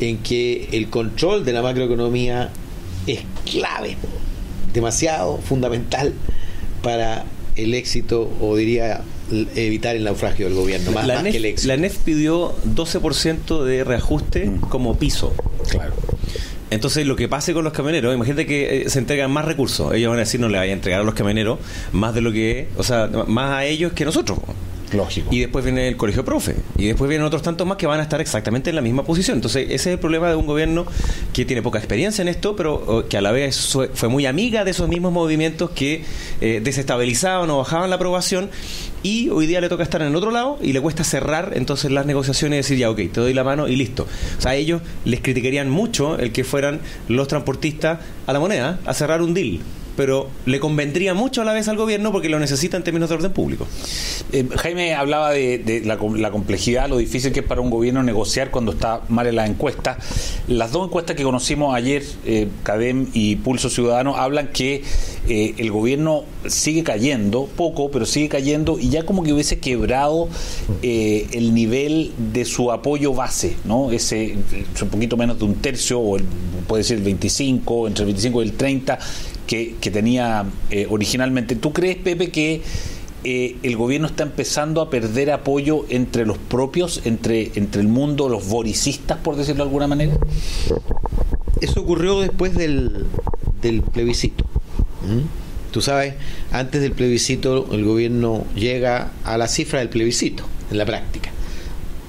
en 0.00 0.18
que 0.18 0.68
el 0.72 0.90
control 0.90 1.44
de 1.44 1.52
la 1.52 1.62
macroeconomía 1.62 2.50
es 3.06 3.20
clave, 3.50 3.96
demasiado 4.72 5.38
fundamental 5.38 6.12
para 6.82 7.24
el 7.56 7.74
éxito 7.74 8.30
o 8.40 8.56
diría 8.56 9.02
evitar 9.30 9.96
el 9.96 10.04
naufragio 10.04 10.46
del 10.46 10.54
gobierno, 10.54 10.92
más, 10.92 11.06
la, 11.06 11.22
que 11.22 11.36
el 11.36 11.44
éxito. 11.44 11.68
La 11.68 11.76
NEF 11.76 11.98
pidió 11.98 12.54
12% 12.66 13.62
de 13.64 13.84
reajuste 13.84 14.46
mm. 14.46 14.60
como 14.60 14.98
piso. 14.98 15.32
Claro. 15.70 15.94
Entonces, 16.74 17.06
lo 17.06 17.16
que 17.16 17.28
pase 17.28 17.54
con 17.54 17.64
los 17.64 17.72
camioneros, 17.72 18.14
imagínate 18.14 18.46
que 18.46 18.82
eh, 18.82 18.90
se 18.90 18.98
entregan 18.98 19.30
más 19.30 19.44
recursos. 19.44 19.94
Ellos 19.94 20.10
van 20.10 20.18
a 20.18 20.20
decir, 20.20 20.40
no 20.40 20.48
le 20.48 20.58
vayan 20.58 20.72
a 20.72 20.74
entregar 20.74 21.00
a 21.00 21.04
los 21.04 21.14
camioneros 21.14 21.58
más 21.92 22.14
de 22.14 22.20
lo 22.20 22.32
que, 22.32 22.68
o 22.76 22.82
sea, 22.82 23.08
más 23.26 23.50
a 23.52 23.64
ellos 23.64 23.92
que 23.92 24.04
nosotros. 24.04 24.38
Lógico. 24.92 25.28
Y 25.32 25.40
después 25.40 25.64
viene 25.64 25.88
el 25.88 25.96
colegio 25.96 26.24
profe. 26.24 26.56
Y 26.76 26.86
después 26.86 27.08
vienen 27.08 27.26
otros 27.26 27.42
tantos 27.42 27.66
más 27.66 27.76
que 27.76 27.86
van 27.86 28.00
a 28.00 28.02
estar 28.02 28.20
exactamente 28.20 28.70
en 28.70 28.76
la 28.76 28.82
misma 28.82 29.04
posición. 29.04 29.38
Entonces, 29.38 29.64
ese 29.66 29.74
es 29.74 29.86
el 29.86 29.98
problema 29.98 30.28
de 30.28 30.36
un 30.36 30.46
gobierno 30.46 30.86
que 31.32 31.44
tiene 31.44 31.62
poca 31.62 31.78
experiencia 31.78 32.22
en 32.22 32.28
esto, 32.28 32.54
pero 32.56 33.06
que 33.08 33.16
a 33.16 33.20
la 33.20 33.32
vez 33.32 33.76
fue 33.94 34.08
muy 34.08 34.26
amiga 34.26 34.64
de 34.64 34.70
esos 34.70 34.88
mismos 34.88 35.12
movimientos 35.12 35.70
que 35.70 36.04
eh, 36.40 36.60
desestabilizaban 36.62 37.50
o 37.50 37.58
bajaban 37.58 37.90
la 37.90 37.96
aprobación. 37.96 38.50
Y 39.02 39.28
hoy 39.28 39.46
día 39.46 39.60
le 39.60 39.68
toca 39.68 39.82
estar 39.82 40.00
en 40.00 40.08
el 40.08 40.16
otro 40.16 40.30
lado 40.30 40.58
y 40.62 40.72
le 40.72 40.80
cuesta 40.80 41.04
cerrar 41.04 41.52
entonces 41.54 41.90
las 41.90 42.06
negociaciones 42.06 42.56
y 42.56 42.58
decir, 42.58 42.78
ya, 42.78 42.90
ok, 42.90 42.96
te 43.12 43.20
doy 43.20 43.34
la 43.34 43.44
mano 43.44 43.68
y 43.68 43.76
listo. 43.76 44.06
O 44.38 44.40
sea, 44.40 44.52
a 44.52 44.54
ellos 44.54 44.80
les 45.04 45.20
criticarían 45.20 45.68
mucho 45.68 46.18
el 46.18 46.32
que 46.32 46.44
fueran 46.44 46.80
los 47.08 47.28
transportistas 47.28 48.00
a 48.26 48.32
la 48.32 48.40
moneda 48.40 48.80
a 48.86 48.94
cerrar 48.94 49.20
un 49.20 49.34
deal 49.34 49.60
pero 49.96 50.28
le 50.46 50.60
convendría 50.60 51.14
mucho 51.14 51.42
a 51.42 51.44
la 51.44 51.52
vez 51.52 51.68
al 51.68 51.76
gobierno 51.76 52.12
porque 52.12 52.28
lo 52.28 52.38
necesita 52.38 52.76
en 52.76 52.84
términos 52.84 53.08
de 53.08 53.14
orden 53.16 53.32
público. 53.32 53.66
Eh, 54.32 54.46
Jaime 54.56 54.94
hablaba 54.94 55.30
de, 55.30 55.82
la, 55.84 56.30
complejidad, 56.30 56.88
lo 56.88 56.98
difícil 56.98 57.32
que 57.32 57.40
es 57.40 57.46
para 57.46 57.60
un 57.60 57.70
gobierno 57.70 58.02
negociar 58.02 58.50
cuando 58.50 58.72
está 58.72 59.02
mal 59.08 59.26
en 59.26 59.36
la 59.36 59.46
encuesta. 59.46 59.98
Las 60.48 60.72
dos 60.72 60.86
encuestas 60.86 61.16
que 61.16 61.22
conocimos 61.22 61.74
ayer, 61.74 62.02
eh, 62.24 62.48
CADEM 62.62 63.08
y 63.12 63.36
Pulso 63.36 63.70
Ciudadano, 63.70 64.16
hablan 64.16 64.48
que 64.48 64.82
eh, 65.28 65.54
el 65.58 65.70
gobierno 65.70 66.24
sigue 66.46 66.82
cayendo, 66.82 67.48
poco, 67.56 67.90
pero 67.90 68.06
sigue 68.06 68.28
cayendo 68.28 68.78
y 68.78 68.90
ya 68.90 69.04
como 69.04 69.22
que 69.22 69.32
hubiese 69.32 69.58
quebrado 69.58 70.28
el 70.82 71.54
nivel 71.54 72.12
de 72.32 72.44
su 72.44 72.70
apoyo 72.70 73.14
base, 73.14 73.56
¿no? 73.64 73.90
Ese, 73.90 74.36
un 74.82 74.88
poquito 74.88 75.16
menos 75.16 75.38
de 75.38 75.44
un 75.44 75.54
tercio, 75.56 76.00
o 76.00 76.18
puede 76.66 76.84
ser 76.84 76.98
el 76.98 77.04
25, 77.04 77.88
entre 77.88 78.02
el 78.02 78.06
25 78.06 78.42
y 78.42 78.44
el 78.46 78.52
30 78.52 78.98
que, 79.46 79.76
tenía 79.92 80.44
eh, 80.70 80.86
originalmente. 80.88 81.56
¿Tú 81.56 81.72
crees, 81.72 81.96
Pepe, 81.96 82.30
que 82.30 82.62
eh, 83.24 83.56
el 83.62 83.76
gobierno 83.76 84.06
está 84.06 84.22
empezando 84.22 84.80
a 84.80 84.90
perder 84.90 85.30
apoyo 85.30 85.86
entre 85.88 86.26
los 86.26 86.38
propios, 86.38 87.02
entre, 87.04 87.52
entre 87.54 87.80
el 87.80 87.88
mundo, 87.88 88.28
los 88.28 88.48
boricistas, 88.48 89.18
por 89.18 89.36
decirlo 89.36 89.64
de 89.64 89.68
alguna 89.68 89.86
manera? 89.86 90.16
Eso 91.60 91.80
ocurrió 91.80 92.20
después 92.20 92.54
del, 92.54 93.06
del 93.62 93.82
plebiscito. 93.82 94.44
Tú 95.70 95.82
sabes, 95.82 96.14
antes 96.52 96.80
del 96.80 96.92
plebiscito 96.92 97.68
el 97.72 97.84
gobierno 97.84 98.46
llega 98.54 99.10
a 99.24 99.36
la 99.36 99.48
cifra 99.48 99.80
del 99.80 99.88
plebiscito, 99.88 100.44
en 100.70 100.78
la 100.78 100.86
práctica. 100.86 101.30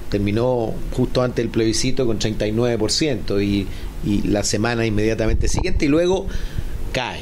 Terminó 0.09 0.73
justo 0.91 1.21
antes 1.21 1.37
del 1.37 1.49
plebiscito 1.49 2.05
con 2.05 2.19
39% 2.19 3.43
y, 3.43 3.67
y 4.05 4.21
la 4.27 4.43
semana 4.43 4.85
inmediatamente 4.85 5.47
siguiente 5.47 5.85
y 5.85 5.87
luego 5.87 6.27
cae. 6.95 7.19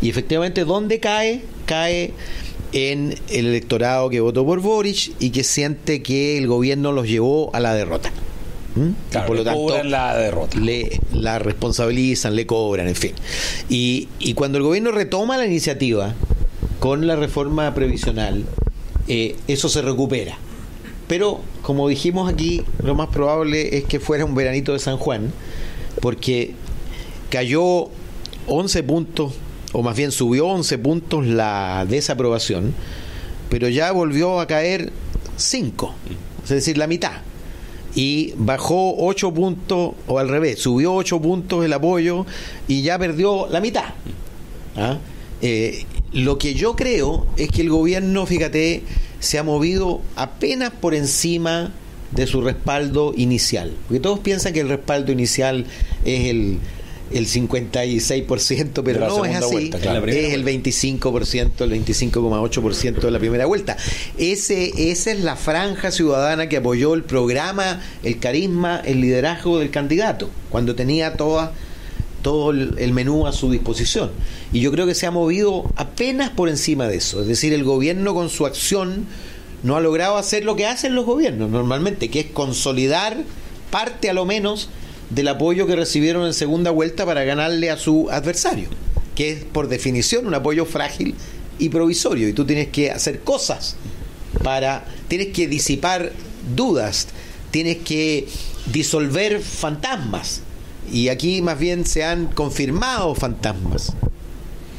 Y 0.00 0.08
efectivamente, 0.08 0.64
¿dónde 0.64 1.00
cae? 1.00 1.42
Cae 1.66 2.12
en 2.72 3.18
el 3.30 3.46
electorado 3.46 4.10
que 4.10 4.20
votó 4.20 4.46
por 4.46 4.60
Boric 4.60 5.12
y 5.18 5.30
que 5.30 5.42
siente 5.42 6.02
que 6.02 6.38
el 6.38 6.46
gobierno 6.46 6.92
los 6.92 7.08
llevó 7.08 7.50
a 7.52 7.58
la 7.58 7.74
derrota. 7.74 8.12
¿Mm? 8.76 8.90
Claro, 9.10 9.26
por 9.26 9.36
lo 9.36 9.44
tanto, 9.44 9.60
cobran 9.60 9.90
la 9.90 10.16
derrota. 10.16 10.56
le 10.60 11.00
la 11.12 11.40
responsabilizan, 11.40 12.36
le 12.36 12.46
cobran, 12.46 12.86
en 12.86 12.94
fin. 12.94 13.12
Y, 13.68 14.08
y 14.20 14.34
cuando 14.34 14.58
el 14.58 14.64
gobierno 14.64 14.92
retoma 14.92 15.36
la 15.36 15.46
iniciativa 15.46 16.14
con 16.78 17.08
la 17.08 17.16
reforma 17.16 17.74
previsional, 17.74 18.44
eh, 19.08 19.34
eso 19.48 19.68
se 19.68 19.82
recupera. 19.82 20.38
Pero, 21.08 21.40
como 21.62 21.88
dijimos 21.88 22.32
aquí, 22.32 22.62
lo 22.84 22.94
más 22.94 23.08
probable 23.08 23.78
es 23.78 23.84
que 23.84 23.98
fuera 23.98 24.24
un 24.24 24.36
veranito 24.36 24.74
de 24.74 24.78
San 24.78 24.96
Juan, 24.96 25.32
porque 26.00 26.52
cayó 27.30 27.88
11 28.48 28.82
puntos, 28.82 29.34
o 29.72 29.82
más 29.82 29.96
bien 29.96 30.10
subió 30.10 30.46
11 30.46 30.78
puntos 30.78 31.26
la 31.26 31.86
desaprobación, 31.88 32.74
pero 33.48 33.68
ya 33.68 33.92
volvió 33.92 34.40
a 34.40 34.46
caer 34.46 34.92
5, 35.36 35.94
es 36.44 36.48
decir, 36.50 36.78
la 36.78 36.86
mitad. 36.86 37.12
Y 37.94 38.34
bajó 38.36 38.96
8 38.98 39.32
puntos, 39.32 39.92
o 40.06 40.18
al 40.18 40.28
revés, 40.28 40.60
subió 40.60 40.94
8 40.94 41.20
puntos 41.20 41.64
el 41.64 41.72
apoyo 41.72 42.26
y 42.66 42.82
ya 42.82 42.98
perdió 42.98 43.48
la 43.48 43.60
mitad. 43.60 43.94
¿Ah? 44.76 44.98
Eh, 45.40 45.84
lo 46.12 46.38
que 46.38 46.54
yo 46.54 46.74
creo 46.74 47.26
es 47.36 47.48
que 47.48 47.62
el 47.62 47.70
gobierno, 47.70 48.26
fíjate, 48.26 48.82
se 49.20 49.38
ha 49.38 49.42
movido 49.42 50.00
apenas 50.16 50.70
por 50.70 50.94
encima 50.94 51.72
de 52.12 52.26
su 52.26 52.40
respaldo 52.40 53.12
inicial. 53.16 53.72
Porque 53.86 54.00
todos 54.00 54.18
piensan 54.20 54.52
que 54.52 54.60
el 54.60 54.68
respaldo 54.68 55.12
inicial 55.12 55.66
es 56.04 56.26
el, 56.28 56.58
el 57.12 57.26
56%, 57.26 58.72
De 58.72 58.82
pero 58.82 59.00
la 59.00 59.08
no 59.08 59.24
es 59.24 59.36
así. 59.36 59.52
vuelta, 59.52 59.78
claro. 59.78 60.06
es 60.06 60.34
el 60.34 60.44
25%, 60.44 61.60
el 61.60 61.72
25,8% 61.84 63.00
de 63.00 63.10
la 63.10 63.18
primera 63.18 63.46
vuelta. 63.46 63.76
Ese, 64.16 64.90
esa 64.90 65.12
es 65.12 65.20
la 65.20 65.36
franja 65.36 65.90
ciudadana 65.90 66.48
que 66.48 66.58
apoyó 66.58 66.94
el 66.94 67.04
programa, 67.04 67.80
el 68.02 68.18
carisma, 68.18 68.80
el 68.84 69.00
liderazgo 69.00 69.58
del 69.58 69.70
candidato, 69.70 70.30
cuando 70.50 70.74
tenía 70.74 71.14
toda 71.14 71.52
todo 72.22 72.50
el 72.50 72.92
menú 72.92 73.28
a 73.28 73.32
su 73.32 73.50
disposición. 73.50 74.10
Y 74.52 74.60
yo 74.60 74.72
creo 74.72 74.86
que 74.86 74.94
se 74.96 75.06
ha 75.06 75.10
movido 75.12 75.70
apenas 75.76 76.30
por 76.30 76.48
encima 76.48 76.88
de 76.88 76.96
eso. 76.96 77.22
Es 77.22 77.28
decir, 77.28 77.52
el 77.52 77.62
gobierno 77.62 78.12
con 78.12 78.28
su 78.28 78.44
acción 78.44 79.06
no 79.62 79.76
ha 79.76 79.80
logrado 79.80 80.16
hacer 80.16 80.44
lo 80.44 80.56
que 80.56 80.66
hacen 80.66 80.94
los 80.94 81.04
gobiernos 81.04 81.50
normalmente, 81.50 82.10
que 82.10 82.20
es 82.20 82.26
consolidar 82.26 83.18
parte 83.70 84.10
a 84.10 84.12
lo 84.12 84.24
menos 84.24 84.68
del 85.10 85.28
apoyo 85.28 85.66
que 85.66 85.76
recibieron 85.76 86.26
en 86.26 86.34
segunda 86.34 86.70
vuelta 86.70 87.06
para 87.06 87.24
ganarle 87.24 87.70
a 87.70 87.76
su 87.76 88.08
adversario, 88.10 88.68
que 89.14 89.30
es 89.30 89.44
por 89.44 89.68
definición 89.68 90.26
un 90.26 90.34
apoyo 90.34 90.64
frágil 90.66 91.14
y 91.58 91.68
provisorio. 91.68 92.28
Y 92.28 92.32
tú 92.32 92.44
tienes 92.44 92.68
que 92.68 92.90
hacer 92.90 93.20
cosas 93.20 93.76
para, 94.42 94.86
tienes 95.08 95.28
que 95.28 95.48
disipar 95.48 96.12
dudas, 96.54 97.08
tienes 97.50 97.78
que 97.78 98.28
disolver 98.72 99.40
fantasmas. 99.40 100.42
Y 100.90 101.08
aquí 101.08 101.42
más 101.42 101.58
bien 101.58 101.84
se 101.84 102.04
han 102.04 102.26
confirmado 102.26 103.14
fantasmas. 103.14 103.92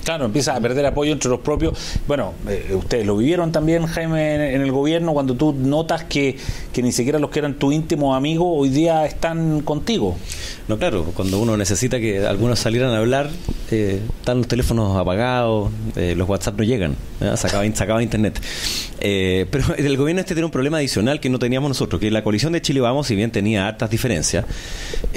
Claro, 0.04 0.26
empiezas 0.26 0.58
a 0.58 0.62
perder 0.62 0.86
apoyo 0.86 1.12
entre 1.12 1.30
los 1.30 1.40
propios. 1.40 1.78
Bueno, 2.08 2.34
eh, 2.48 2.74
ustedes 2.76 3.06
lo 3.06 3.18
vivieron 3.18 3.52
también, 3.52 3.86
Jaime, 3.86 4.56
en, 4.56 4.62
el 4.62 4.72
gobierno, 4.72 5.14
cuando 5.14 5.36
tú 5.36 5.54
notas 5.54 6.04
que, 6.06 6.38
que 6.74 6.82
ni 6.82 6.92
siquiera 6.92 7.20
los 7.20 7.30
que 7.30 7.40
eran 7.40 7.56
tus 7.56 7.74
íntimos 7.74 8.16
amigos 8.16 8.48
hoy 8.50 8.70
día 8.70 9.06
están 9.06 9.62
contigo. 9.62 10.18
No, 10.70 10.78
claro, 10.78 11.04
cuando 11.16 11.40
uno 11.40 11.58
necesita 11.58 12.00
que 12.00 12.28
algunos 12.28 12.60
salieran 12.60 12.92
a 12.92 13.00
hablar, 13.00 13.32
eh, 13.72 14.02
están 14.20 14.38
los 14.38 14.48
teléfonos 14.48 14.96
apagados, 14.98 15.72
eh, 15.96 16.14
los 16.16 16.30
WhatsApp 16.30 16.58
no 16.58 16.64
llegan, 16.64 16.96
¿eh? 17.22 17.34
se, 17.36 17.48
acaba, 17.48 18.04
internet. 18.04 18.40
Pero 19.00 19.64
el 19.78 19.98
gobierno 19.98 20.22
este 20.22 20.36
tiene 20.36 20.46
un 20.46 20.52
problema 20.52 20.78
adicional 20.78 21.20
que 21.20 21.30
no 21.30 21.40
teníamos 21.40 21.70
nosotros, 21.70 22.00
que 22.00 22.12
la 22.12 22.24
coalición 22.24 22.54
de 22.54 22.62
Chile 22.62 22.82
Vamos, 22.82 23.08
si 23.08 23.16
bien 23.16 23.32
tenía 23.32 23.68
hartas 23.68 23.90
diferencias, 23.90 24.46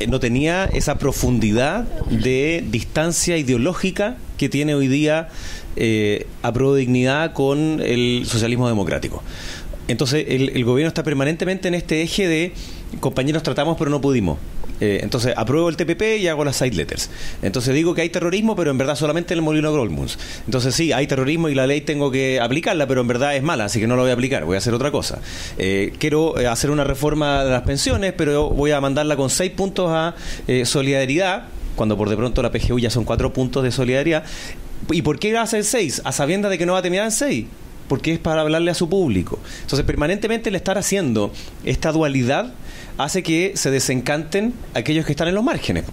no 0.09 0.21
tenía 0.21 0.65
esa 0.65 0.97
profundidad 0.97 1.85
de 2.09 2.65
distancia 2.71 3.37
ideológica 3.37 4.17
que 4.37 4.49
tiene 4.49 4.75
hoy 4.75 4.89
día 4.89 5.29
eh, 5.77 6.27
a 6.43 6.53
pro 6.53 6.75
dignidad 6.75 7.33
con 7.33 7.81
el 7.81 8.25
socialismo 8.27 8.69
democrático. 8.69 9.23
Entonces 9.89 10.27
el, 10.29 10.51
el 10.51 10.65
gobierno 10.65 10.89
está 10.89 11.03
permanentemente 11.03 11.69
en 11.69 11.75
este 11.75 12.03
eje 12.03 12.29
de 12.29 12.53
compañeros 13.01 13.43
tratamos 13.43 13.77
pero 13.79 13.91
no 13.91 14.01
pudimos. 14.01 14.39
Eh, 14.83 14.99
entonces 15.03 15.33
apruebo 15.37 15.69
el 15.69 15.77
TPP 15.77 16.19
y 16.19 16.27
hago 16.27 16.45
las 16.45 16.57
side 16.57 16.73
letters. 16.73 17.09
Entonces 17.41 17.73
digo 17.73 17.95
que 17.95 18.03
hay 18.03 18.09
terrorismo, 18.09 18.57
pero 18.57 18.73
en 18.73 18.79
verdad 18.79 18.97
solamente 18.97 19.33
en 19.33 19.39
el 19.39 19.45
molino 19.45 19.73
Grolmunds. 19.73 20.19
Entonces 20.45 20.75
sí, 20.75 20.93
hay 20.93 21.07
terrorismo 21.07 21.49
y 21.49 21.55
la 21.55 21.69
ley 21.69 21.83
tengo 21.83 22.11
que 22.11 22.41
aplicarla, 22.41 22.89
pero 22.89 23.01
en 23.01 23.07
verdad 23.07 23.37
es 23.37 23.45
mala, 23.45 23.67
así 23.67 23.79
que 23.79 23.87
no 23.87 23.95
la 23.95 24.03
voy 24.03 24.11
a 24.11 24.15
aplicar, 24.15 24.45
voy 24.45 24.57
a 24.57 24.59
hacer 24.59 24.75
otra 24.75 24.91
cosa. 24.91 25.21
Eh, 25.57 25.93
quiero 25.99 26.37
eh, 26.37 26.49
hacer 26.49 26.73
una 26.73 26.83
reforma 26.83 27.45
de 27.45 27.51
las 27.51 27.63
pensiones, 27.63 28.13
pero 28.17 28.51
voy 28.51 28.73
a 28.73 28.81
mandarla 28.81 29.17
con 29.17 29.31
seis 29.31 29.53
puntos 29.53 29.89
a 29.91 30.17
eh, 30.49 30.65
solidaridad, 30.65 31.45
cuando 31.77 31.97
por 31.97 32.09
de 32.09 32.17
pronto 32.17 32.43
la 32.43 32.51
PGU 32.51 32.79
ya 32.79 32.91
son 32.91 33.05
cuatro 33.05 33.33
puntos 33.33 33.63
de 33.63 33.71
solidaridad. 33.71 34.25
¿Y 34.91 35.03
por 35.03 35.19
qué 35.19 35.37
hace 35.37 35.59
el 35.59 35.65
seis? 35.65 36.03
A 36.05 36.13
sabiendas 36.13 36.51
de 36.51 36.59
que 36.59 36.67
no 36.67 36.73
va 36.73 36.81
a 36.81 36.83
terminar 36.83 37.07
en 37.07 37.13
seis 37.13 37.47
porque 37.93 38.15
es 38.15 38.19
para 38.19 38.41
hablarle 38.41 38.71
a 38.71 38.75
su 38.75 38.89
público. 38.89 39.39
Entonces, 39.61 39.85
permanentemente 39.85 40.49
el 40.49 40.55
estar 40.55 40.79
haciendo 40.79 41.31
esta 41.63 41.93
dualidad 41.93 42.55
hace 42.97 43.23
que 43.23 43.53
se 43.55 43.71
desencanten 43.71 44.55
aquellos 44.73 45.05
que 45.05 45.13
están 45.13 45.29
en 45.29 45.35
los 45.35 45.45
márgenes. 45.45 45.85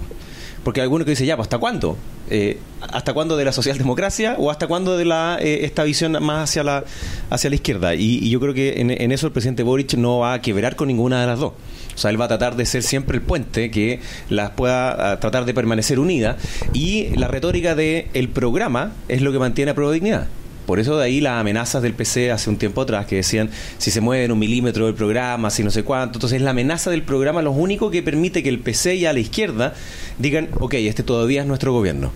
Porque 0.63 0.79
hay 0.79 0.83
alguno 0.83 1.03
que 1.03 1.11
dice, 1.11 1.25
ya, 1.25 1.35
pues, 1.35 1.47
¿hasta 1.47 1.57
cuándo? 1.57 1.97
Eh, 2.29 2.57
¿Hasta 2.79 3.13
cuándo 3.13 3.35
de 3.35 3.43
la 3.43 3.51
socialdemocracia 3.51 4.35
o 4.37 4.49
hasta 4.49 4.67
cuándo 4.67 4.97
de 4.97 5.03
la 5.03 5.39
eh, 5.41 5.65
esta 5.65 5.83
visión 5.83 6.13
más 6.23 6.49
hacia 6.49 6.63
la 6.63 6.85
hacia 7.29 7.49
la 7.49 7.55
izquierda? 7.57 7.95
Y, 7.95 8.19
y 8.23 8.29
yo 8.29 8.39
creo 8.39 8.53
que 8.53 8.79
en, 8.79 8.91
en 8.91 9.11
eso 9.11 9.27
el 9.27 9.33
presidente 9.33 9.63
Boric 9.63 9.95
no 9.95 10.19
va 10.19 10.33
a 10.35 10.41
quebrar 10.41 10.77
con 10.77 10.87
ninguna 10.87 11.19
de 11.19 11.27
las 11.27 11.39
dos. 11.39 11.51
O 11.95 11.97
sea, 11.97 12.11
él 12.11 12.19
va 12.19 12.25
a 12.25 12.29
tratar 12.29 12.55
de 12.55 12.65
ser 12.65 12.83
siempre 12.83 13.17
el 13.17 13.21
puente 13.21 13.71
que 13.71 13.99
las 14.29 14.51
pueda 14.51 15.11
ah, 15.11 15.19
tratar 15.19 15.45
de 15.45 15.53
permanecer 15.53 15.99
unidas. 15.99 16.37
Y 16.73 17.09
la 17.15 17.27
retórica 17.27 17.75
del 17.75 18.05
el 18.13 18.29
programa 18.29 18.93
es 19.07 19.21
lo 19.21 19.31
que 19.31 19.39
mantiene 19.39 19.71
a 19.71 19.75
prueba 19.75 19.91
de 19.91 19.95
dignidad. 19.95 20.27
Por 20.69 20.79
eso 20.79 20.99
de 20.99 21.05
ahí 21.05 21.19
las 21.19 21.41
amenazas 21.41 21.81
del 21.81 21.95
PC 21.95 22.29
hace 22.29 22.47
un 22.47 22.57
tiempo 22.57 22.81
atrás 22.81 23.07
que 23.07 23.15
decían 23.15 23.49
si 23.79 23.89
se 23.89 24.01
mueven 24.01 24.31
un 24.31 24.37
milímetro 24.37 24.85
del 24.85 24.93
programa, 24.93 25.49
si 25.49 25.63
no 25.63 25.71
sé 25.71 25.81
cuánto. 25.81 26.17
Entonces 26.19 26.43
la 26.43 26.51
amenaza 26.51 26.91
del 26.91 27.01
programa 27.01 27.41
lo 27.41 27.49
único 27.49 27.89
que 27.89 28.03
permite 28.03 28.43
que 28.43 28.49
el 28.49 28.59
PC 28.59 28.93
y 28.93 29.07
a 29.07 29.13
la 29.13 29.19
izquierda 29.19 29.73
digan, 30.19 30.49
ok, 30.59 30.75
este 30.75 31.01
todavía 31.01 31.41
es 31.41 31.47
nuestro 31.47 31.73
gobierno. 31.73 32.11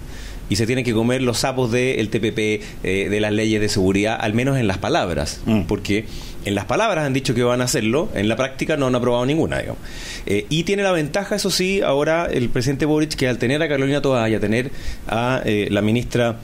Y 0.49 0.57
se 0.57 0.67
tienen 0.67 0.85
que 0.85 0.93
comer 0.93 1.23
los 1.23 1.39
sapos 1.39 1.71
del 1.71 2.09
TPP, 2.09 2.61
eh, 2.83 3.07
de 3.09 3.19
las 3.19 3.31
leyes 3.31 3.59
de 3.59 3.69
seguridad, 3.69 4.19
al 4.21 4.35
menos 4.35 4.59
en 4.59 4.67
las 4.67 4.77
palabras. 4.77 5.41
Mm. 5.47 5.63
Porque 5.63 6.05
en 6.45 6.55
las 6.55 6.65
palabras 6.65 7.05
han 7.05 7.13
dicho 7.13 7.33
que 7.33 7.43
van 7.43 7.61
a 7.61 7.65
hacerlo, 7.65 8.09
en 8.13 8.27
la 8.27 8.35
práctica 8.35 8.77
no 8.77 8.87
han 8.87 8.95
aprobado 8.95 9.25
ninguna, 9.25 9.59
digamos. 9.59 9.81
Eh, 10.25 10.45
y 10.49 10.63
tiene 10.63 10.83
la 10.83 10.91
ventaja, 10.91 11.35
eso 11.35 11.49
sí, 11.49 11.81
ahora 11.81 12.27
el 12.31 12.49
presidente 12.49 12.85
Boric, 12.85 13.15
que 13.15 13.27
al 13.27 13.37
tener 13.37 13.61
a 13.61 13.67
Carolina 13.67 14.01
Toa 14.01 14.29
y 14.29 14.35
a 14.35 14.39
tener 14.39 14.71
a 15.07 15.41
eh, 15.45 15.67
la 15.71 15.81
ministra 15.81 16.39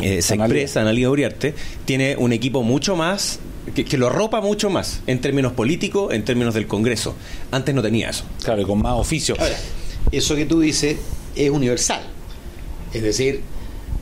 eh, 0.00 0.22
se 0.22 0.34
Analía. 0.34 0.62
expresa, 0.62 0.80
Analia 0.80 1.10
Uriarte, 1.10 1.54
tiene 1.84 2.16
un 2.16 2.32
equipo 2.32 2.62
mucho 2.62 2.96
más, 2.96 3.40
que, 3.74 3.84
que 3.84 3.98
lo 3.98 4.08
arropa 4.08 4.40
mucho 4.40 4.70
más, 4.70 5.02
en 5.06 5.20
términos 5.20 5.52
políticos, 5.52 6.12
en 6.12 6.24
términos 6.24 6.54
del 6.54 6.66
Congreso. 6.66 7.14
Antes 7.50 7.74
no 7.74 7.82
tenía 7.82 8.10
eso. 8.10 8.24
Claro, 8.42 8.62
y 8.62 8.64
con 8.64 8.80
más 8.80 8.94
oficio. 8.94 9.36
Ahora, 9.38 9.56
eso 10.10 10.34
que 10.34 10.46
tú 10.46 10.60
dices 10.60 10.96
es 11.36 11.50
universal. 11.50 12.02
Es 12.92 13.02
decir, 13.02 13.40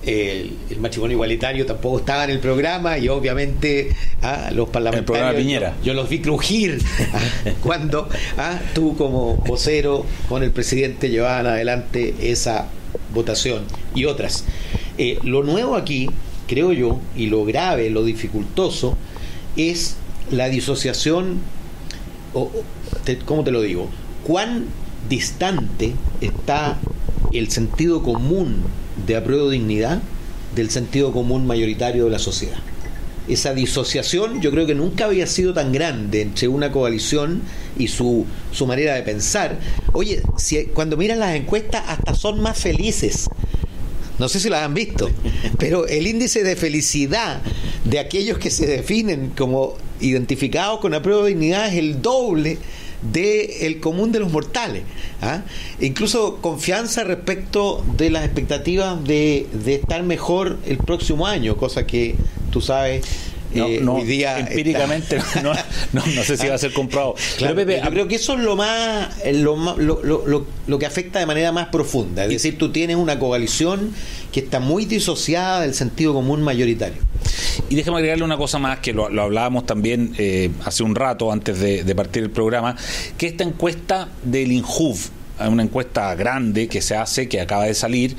el, 0.04 0.57
el 0.71 0.80
matrimonio 0.80 1.14
igualitario 1.14 1.66
tampoco 1.66 1.99
estaba 1.99 2.25
en 2.25 2.30
el 2.30 2.38
programa 2.40 2.97
y 2.99 3.09
obviamente 3.09 3.95
ah, 4.23 4.50
los 4.52 4.69
parlamentarios. 4.71 5.07
programa 5.19 5.38
Piñera. 5.38 5.76
Yo, 5.80 5.87
yo 5.88 5.95
los 5.95 6.09
vi 6.09 6.21
crujir 6.21 6.78
ah, 7.12 7.50
cuando 7.62 8.09
ah, 8.38 8.59
tú, 8.75 8.97
como 8.97 9.37
vocero 9.37 10.07
con 10.28 10.42
el 10.42 10.50
presidente, 10.52 11.11
llevaban 11.11 11.47
adelante 11.47 12.14
esa 12.23 12.69
votación 13.14 13.64
y 13.95 14.04
otras. 14.07 14.45
Eh, 14.99 15.19
lo 15.23 15.42
nuevo 15.42 15.76
aquí, 15.76 16.09
creo 16.47 16.73
yo, 16.73 16.99
y 17.16 17.26
lo 17.26 17.45
grave, 17.45 17.90
lo 17.90 18.02
dificultoso, 18.04 18.97
es 19.57 19.97
la 20.30 20.49
disociación 20.49 21.40
o, 22.35 22.42
o, 22.42 22.64
te- 23.04 23.19
¿cómo 23.19 23.45
te 23.45 23.50
lo 23.50 23.61
digo? 23.62 23.88
¿Cuán 24.26 24.66
distante 25.09 25.92
está 26.21 26.78
el 27.33 27.50
sentido 27.50 28.03
común 28.03 28.62
de 29.07 29.17
apruebo 29.17 29.50
dignidad 29.50 30.00
del 30.55 30.71
sentido 30.71 31.12
común 31.12 31.47
mayoritario 31.47 32.05
de 32.05 32.11
la 32.11 32.19
sociedad? 32.19 32.59
Esa 33.29 33.55
disociación 33.55 34.41
yo 34.41 34.50
creo 34.50 34.67
que 34.67 34.75
nunca 34.75 35.05
había 35.05 35.27
sido 35.27 35.55
tan 35.55 35.73
grande 35.73 36.23
entre 36.23 36.49
una 36.49 36.73
coalición 36.73 37.43
y 37.79 37.89
su, 37.89 38.27
su 38.50 38.67
manera 38.67 38.95
de 38.95 39.03
pensar. 39.03 39.59
Oye, 39.93 40.23
si, 40.37 40.65
cuando 40.67 40.97
miras 40.97 41.19
las 41.19 41.37
encuestas 41.37 41.85
hasta 41.87 42.15
son 42.15 42.41
más 42.41 42.59
felices. 42.59 43.29
No 44.19 44.29
sé 44.29 44.41
si 44.41 44.50
las 44.50 44.62
han 44.62 44.75
visto, 44.75 45.09
pero 45.59 45.87
el 45.87 46.07
índice 46.07 46.43
de 46.43 46.55
felicidad 46.55 47.41
de 47.85 47.99
aquellos 47.99 48.39
que 48.39 48.50
se 48.50 48.67
definen 48.67 49.33
como 49.37 49.77
identificados 50.00 50.81
con 50.81 50.93
la 50.93 51.00
prueba 51.00 51.23
de 51.23 51.31
dignidad 51.31 51.69
es 51.69 51.75
el 51.75 52.03
doble 52.03 52.59
del 53.02 53.80
común 53.80 54.12
de 54.12 54.21
los 54.21 54.30
mortales. 54.33 54.83
¿ah? 55.23 55.42
Incluso 55.80 56.37
confianza 56.40 57.04
respecto 57.04 57.85
de 57.97 58.11
las 58.11 58.25
expectativas 58.25 59.02
de, 59.04 59.47
de 59.52 59.75
estar 59.76 60.02
mejor 60.02 60.59
el 60.66 60.78
próximo 60.78 61.26
año, 61.26 61.57
cosa 61.57 61.87
que 61.87 62.16
tú 62.50 62.61
sabes 62.61 63.29
no, 63.54 63.66
eh, 63.66 63.80
no, 63.83 63.95
hoy 63.95 64.04
día 64.04 64.38
empíricamente 64.38 65.19
no, 65.42 65.52
no, 65.92 66.02
no 66.07 66.23
sé 66.23 66.37
si 66.37 66.47
va 66.49 66.54
a 66.54 66.59
ser 66.59 66.73
comprado. 66.73 67.14
Claro, 67.38 67.54
Pero, 67.54 67.66
Pepe, 67.69 67.80
yo 67.85 67.90
creo 67.90 68.09
que 68.09 68.14
eso 68.16 68.35
es 68.35 68.40
lo 68.40 68.57
más 68.57 69.09
eh, 69.25 69.33
lo, 69.33 69.57
lo, 69.76 70.02
lo- 70.02 70.26
lo- 70.26 70.47
lo 70.66 70.78
que 70.78 70.87
afecta 70.87 71.19
de 71.19 71.26
manera 71.26 71.52
más 71.52 71.66
profunda. 71.69 72.25
Es 72.25 72.30
decir, 72.30 72.59
tú 72.59 72.71
tienes 72.73 72.97
una 72.97 73.19
coalición 73.19 73.92
que 74.33 74.40
está 74.40 74.61
muy 74.61 74.85
disociada 74.85 75.61
del 75.62 75.75
sentido 75.75 76.12
común 76.14 76.42
mayoritario. 76.42 77.02
Y 77.69 77.75
déjame 77.75 77.99
agregarle 77.99 78.25
una 78.25 78.37
cosa 78.37 78.59
más 78.59 78.78
que 78.80 78.92
lo, 78.92 79.09
lo 79.11 79.23
hablábamos 79.23 79.66
también 79.66 80.14
eh, 80.19 80.50
hace 80.64 80.83
un 80.83 80.95
rato 80.95 81.30
antes 81.33 81.59
de, 81.61 81.83
de 81.85 81.95
partir 81.95 82.23
el 82.23 82.30
programa, 82.30 82.76
que 83.19 83.26
esta 83.26 83.45
encuesta 83.45 84.09
del 84.23 84.52
INJUV, 84.52 84.97
una 85.49 85.62
encuesta 85.62 86.14
grande 86.14 86.69
que 86.69 86.80
se 86.83 86.95
hace, 86.97 87.28
que 87.28 87.40
acaba 87.40 87.64
de 87.64 87.75
salir, 87.75 88.16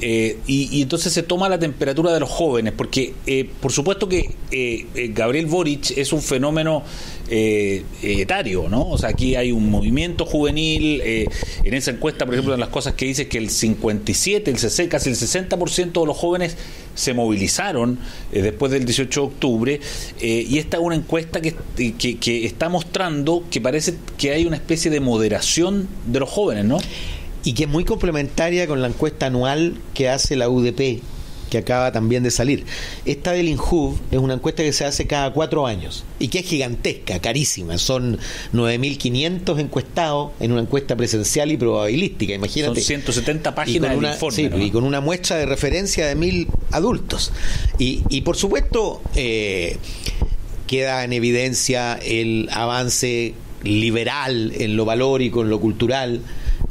eh, 0.00 0.38
y, 0.46 0.78
y 0.78 0.82
entonces 0.82 1.12
se 1.12 1.22
toma 1.22 1.48
la 1.48 1.58
temperatura 1.58 2.12
de 2.12 2.20
los 2.20 2.30
jóvenes, 2.30 2.72
porque 2.76 3.14
eh, 3.26 3.48
por 3.60 3.72
supuesto 3.72 4.08
que 4.08 4.30
eh, 4.50 4.86
eh, 4.94 5.10
Gabriel 5.14 5.46
Boric 5.46 5.92
es 5.96 6.12
un 6.12 6.22
fenómeno 6.22 6.82
eh, 7.28 7.84
etario, 8.02 8.68
¿no? 8.68 8.88
O 8.88 8.98
sea, 8.98 9.10
aquí 9.10 9.36
hay 9.36 9.52
un 9.52 9.70
movimiento 9.70 10.24
juvenil, 10.24 11.00
eh, 11.04 11.26
en 11.64 11.74
esa 11.74 11.90
encuesta, 11.90 12.24
por 12.24 12.34
ejemplo, 12.34 12.54
en 12.54 12.60
las 12.60 12.70
cosas 12.70 12.94
que 12.94 13.04
dice 13.04 13.28
que 13.28 13.38
el 13.38 13.50
57, 13.50 14.50
el 14.50 14.58
60, 14.58 14.90
casi 14.90 15.10
el 15.10 15.16
60% 15.16 16.00
de 16.00 16.06
los 16.06 16.16
jóvenes 16.16 16.56
se 16.94 17.14
movilizaron 17.14 17.98
después 18.32 18.72
del 18.72 18.84
18 18.84 19.20
de 19.20 19.26
octubre, 19.26 19.80
y 20.20 20.58
esta 20.58 20.76
es 20.76 20.82
una 20.82 20.96
encuesta 20.96 21.40
que, 21.40 21.54
que 21.76 22.44
está 22.44 22.68
mostrando 22.68 23.44
que 23.50 23.60
parece 23.60 23.94
que 24.18 24.32
hay 24.32 24.44
una 24.44 24.56
especie 24.56 24.90
de 24.90 25.00
moderación 25.00 25.88
de 26.06 26.20
los 26.20 26.28
jóvenes, 26.28 26.64
¿no? 26.64 26.78
Y 27.44 27.54
que 27.54 27.64
es 27.64 27.68
muy 27.68 27.84
complementaria 27.84 28.66
con 28.66 28.82
la 28.82 28.88
encuesta 28.88 29.26
anual 29.26 29.76
que 29.94 30.08
hace 30.08 30.36
la 30.36 30.48
UDP, 30.48 31.00
que 31.50 31.58
acaba 31.58 31.92
también 31.92 32.22
de 32.22 32.30
salir. 32.30 32.64
Esta 33.04 33.32
del 33.32 33.48
INJUV 33.48 33.96
es 34.12 34.18
una 34.18 34.34
encuesta 34.34 34.62
que 34.62 34.72
se 34.72 34.84
hace 34.84 35.06
cada 35.06 35.32
cuatro 35.32 35.66
años 35.66 36.04
y 36.18 36.28
que 36.28 36.38
es 36.38 36.46
gigantesca, 36.46 37.18
carísima. 37.18 37.76
Son 37.76 38.18
9.500 38.52 39.58
encuestados 39.58 40.32
en 40.40 40.52
una 40.52 40.62
encuesta 40.62 40.96
presencial 40.96 41.50
y 41.50 41.56
probabilística, 41.56 42.34
imagínate. 42.34 42.80
Son 42.80 42.84
170 42.84 43.50
y 43.50 43.52
páginas 43.52 43.80
con, 43.80 43.88
del 43.90 43.98
una, 43.98 44.12
informe. 44.12 44.36
sí, 44.36 44.48
¿no? 44.48 44.58
y 44.58 44.70
con 44.70 44.84
una 44.84 45.00
muestra 45.00 45.36
de 45.36 45.46
referencia 45.46 46.06
de 46.06 46.14
mil 46.14 46.48
adultos. 46.70 47.32
Y, 47.78 48.02
y 48.08 48.20
por 48.20 48.36
supuesto, 48.36 49.02
eh, 49.16 49.76
queda 50.66 51.02
en 51.02 51.12
evidencia 51.12 51.94
el 51.94 52.48
avance 52.52 53.34
liberal 53.64 54.52
en 54.54 54.76
lo 54.76 54.84
valórico, 54.84 55.42
en 55.42 55.50
lo 55.50 55.60
cultural. 55.60 56.20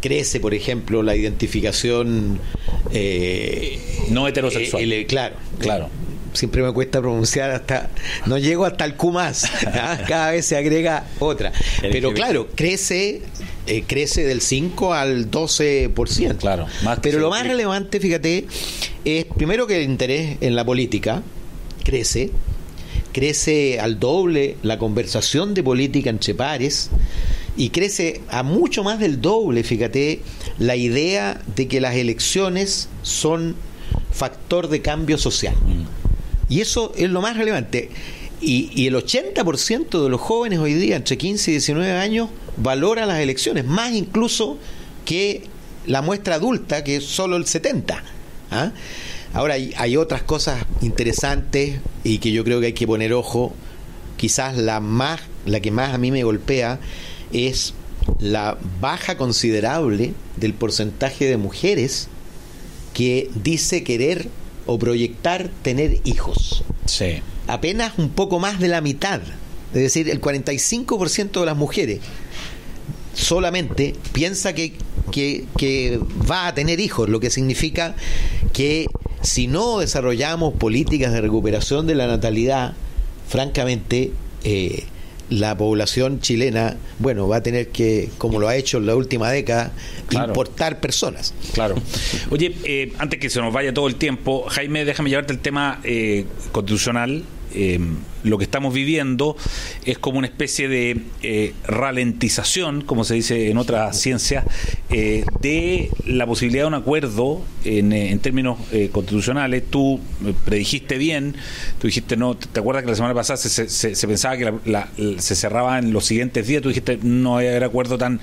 Crece, 0.02 0.40
por 0.40 0.54
ejemplo, 0.54 1.04
la 1.04 1.16
identificación. 1.16 2.40
eh, 2.94 3.80
No 4.10 4.28
heterosexual. 4.28 4.92
eh, 4.92 5.02
el- 5.02 5.08
claro, 5.08 5.36
Claro. 5.60 5.90
Siempre 6.34 6.62
me 6.62 6.72
cuesta 6.72 7.02
pronunciar 7.02 7.50
hasta. 7.50 7.90
No 8.28 8.38
llego 8.38 8.64
hasta 8.66 8.86
el 8.86 8.94
Q 8.94 9.12
más. 9.12 9.46
¿ah? 9.66 9.98
Cada 10.08 10.32
vez 10.32 10.46
se 10.46 10.56
agrega 10.56 11.06
otra. 11.18 11.52
Pero 11.82 12.14
claro, 12.14 12.48
crece 12.54 13.22
eh, 13.66 13.84
crece 13.88 14.24
del 14.24 14.40
5 14.42 14.94
al 14.94 15.32
12%. 15.32 16.38
Claro, 16.38 16.68
más 16.84 16.98
que 17.00 17.10
Pero 17.10 17.20
lo 17.20 17.30
más 17.32 17.46
relevante, 17.48 18.00
fíjate, 18.00 18.46
es 19.06 19.26
primero 19.26 19.66
que 19.66 19.78
el 19.78 19.84
interés 19.90 20.38
en 20.42 20.56
la 20.56 20.64
política 20.64 21.24
crece, 21.84 22.30
crece 23.12 23.80
al 23.80 24.00
doble 24.00 24.58
la 24.62 24.78
conversación 24.78 25.56
de 25.56 25.64
política 25.64 26.12
entre 26.12 26.36
pares 26.36 26.90
y 27.58 27.70
crece 27.70 28.22
a 28.30 28.44
mucho 28.44 28.84
más 28.84 29.00
del 29.00 29.22
doble, 29.22 29.64
fíjate, 29.64 30.22
la 30.58 30.76
idea 30.76 31.42
de 31.56 31.68
que 31.68 31.82
las 31.82 31.96
elecciones 31.96 32.90
son 33.02 33.56
factor 34.12 34.70
de 34.70 34.82
cambio 34.82 35.18
social. 35.18 35.56
Y 36.48 36.62
eso 36.62 36.94
es 36.96 37.10
lo 37.10 37.22
más 37.22 37.38
relevante. 37.38 37.90
Y, 38.42 38.72
y 38.74 38.88
el 38.88 38.96
80% 38.96 40.02
de 40.02 40.10
los 40.10 40.22
jóvenes 40.22 40.60
hoy 40.60 40.74
día, 40.74 40.96
entre 40.96 41.18
15 41.18 41.52
y 41.52 41.54
19 41.56 41.92
años, 41.92 42.30
valora 42.58 43.06
las 43.06 43.20
elecciones, 43.20 43.66
más 43.66 43.92
incluso 43.94 44.58
que 45.06 45.44
la 45.86 46.02
muestra 46.02 46.36
adulta, 46.36 46.84
que 46.84 46.98
es 46.98 47.06
solo 47.06 47.36
el 47.36 47.46
70%. 47.46 48.02
¿ah? 48.52 48.72
Ahora 49.34 49.56
hay, 49.56 49.74
hay 49.78 49.98
otras 49.98 50.24
cosas 50.24 50.64
interesantes 50.82 51.80
y 52.04 52.18
que 52.18 52.32
yo 52.32 52.44
creo 52.44 52.60
que 52.60 52.68
hay 52.68 52.74
que 52.74 52.88
poner 52.88 53.14
ojo. 53.14 53.54
Quizás 54.18 54.58
la 54.58 54.80
más, 54.80 55.22
la 55.46 55.60
que 55.60 55.72
más 55.72 55.94
a 55.94 55.98
mí 55.98 56.12
me 56.12 56.24
golpea 56.24 56.80
es 57.34 57.74
la 58.20 58.58
baja 58.82 59.18
considerable 59.18 60.14
del 60.38 60.54
porcentaje 60.54 61.26
de 61.26 61.38
mujeres 61.38 62.08
que 62.94 63.30
dice 63.36 63.84
querer 63.84 64.30
o 64.66 64.78
proyectar 64.80 65.50
tener 65.62 66.00
hijos. 66.04 66.64
Sí. 66.86 67.22
Apenas 67.48 67.98
un 67.98 68.10
poco 68.10 68.40
más 68.40 68.60
de 68.60 68.68
la 68.68 68.82
mitad. 68.82 69.22
Es 69.74 69.82
decir, 69.82 70.10
el 70.10 70.22
45% 70.22 71.40
de 71.40 71.46
las 71.46 71.58
mujeres 71.58 72.00
solamente 73.14 73.96
piensa 74.14 74.54
que, 74.54 74.74
que, 75.12 75.46
que 75.58 76.00
va 76.30 76.48
a 76.48 76.56
tener 76.56 76.80
hijos, 76.80 77.10
lo 77.10 77.20
que 77.20 77.30
significa 77.30 77.96
que 78.54 78.88
si 79.22 79.48
no 79.48 79.80
desarrollamos 79.80 80.54
políticas 80.54 81.12
de 81.12 81.22
recuperación 81.22 81.86
de 81.88 81.96
la 81.96 82.08
natalidad, 82.08 82.74
francamente, 83.28 84.12
eh, 84.44 84.86
la 85.30 85.56
población 85.58 86.20
chilena, 86.20 86.78
bueno, 86.98 87.28
va 87.28 87.38
a 87.38 87.44
tener 87.44 87.70
que, 87.70 88.10
como 88.18 88.40
lo 88.40 88.48
ha 88.48 88.56
hecho 88.56 88.78
en 88.78 88.88
la 88.88 88.96
última 88.96 89.30
década, 89.32 89.72
Claro. 90.08 90.30
importar 90.30 90.80
personas. 90.80 91.34
Claro. 91.54 91.76
Oye, 92.32 92.56
eh, 92.64 92.94
antes 92.98 93.20
que 93.20 93.30
se 93.30 93.40
nos 93.40 93.54
vaya 93.54 93.74
todo 93.74 93.88
el 93.88 93.96
tiempo, 93.96 94.46
Jaime, 94.50 94.86
déjame 94.86 95.10
llevarte 95.10 95.34
el 95.34 95.40
tema 95.40 95.80
eh, 95.84 96.26
constitucional. 96.52 97.24
Eh, 97.54 97.80
lo 98.24 98.38
que 98.38 98.44
estamos 98.44 98.74
viviendo 98.74 99.38
es 99.86 99.98
como 99.98 100.18
una 100.18 100.28
especie 100.28 100.68
de 100.68 101.02
eh, 101.24 101.54
ralentización, 101.66 102.82
como 102.82 103.04
se 103.04 103.16
dice 103.16 103.50
en 103.50 103.58
otras 103.58 104.00
ciencias, 104.00 104.46
eh, 104.90 105.24
de 105.42 105.90
la 106.06 106.26
posibilidad 106.26 106.64
de 106.64 106.68
un 106.68 106.74
acuerdo 106.74 107.42
en, 107.64 107.94
eh, 107.94 108.12
en 108.12 108.20
términos 108.20 108.58
eh, 108.72 108.90
constitucionales. 108.92 109.64
Tú 109.70 110.00
predijiste 110.46 110.98
bien, 110.98 111.36
tú 111.80 111.88
dijiste, 111.88 112.18
no, 112.18 112.36
¿te 112.36 112.60
acuerdas 112.60 112.84
que 112.84 112.90
la 112.90 112.96
semana 112.96 113.14
pasada 113.14 113.38
se, 113.38 113.70
se- 113.70 113.96
se 113.96 114.08
pensaba 114.08 114.38
que 114.38 114.46
la- 114.46 114.60
la- 114.66 114.90
se 115.22 115.36
cerraba 115.36 115.80
en 115.80 115.94
los 115.94 116.06
siguientes 116.06 116.46
días? 116.48 116.62
Tú 116.62 116.70
dijiste, 116.70 117.00
no 117.02 117.32
va 117.32 117.38
a 117.38 117.40
haber 117.42 117.64
acuerdo 117.64 117.98
tan, 117.98 118.20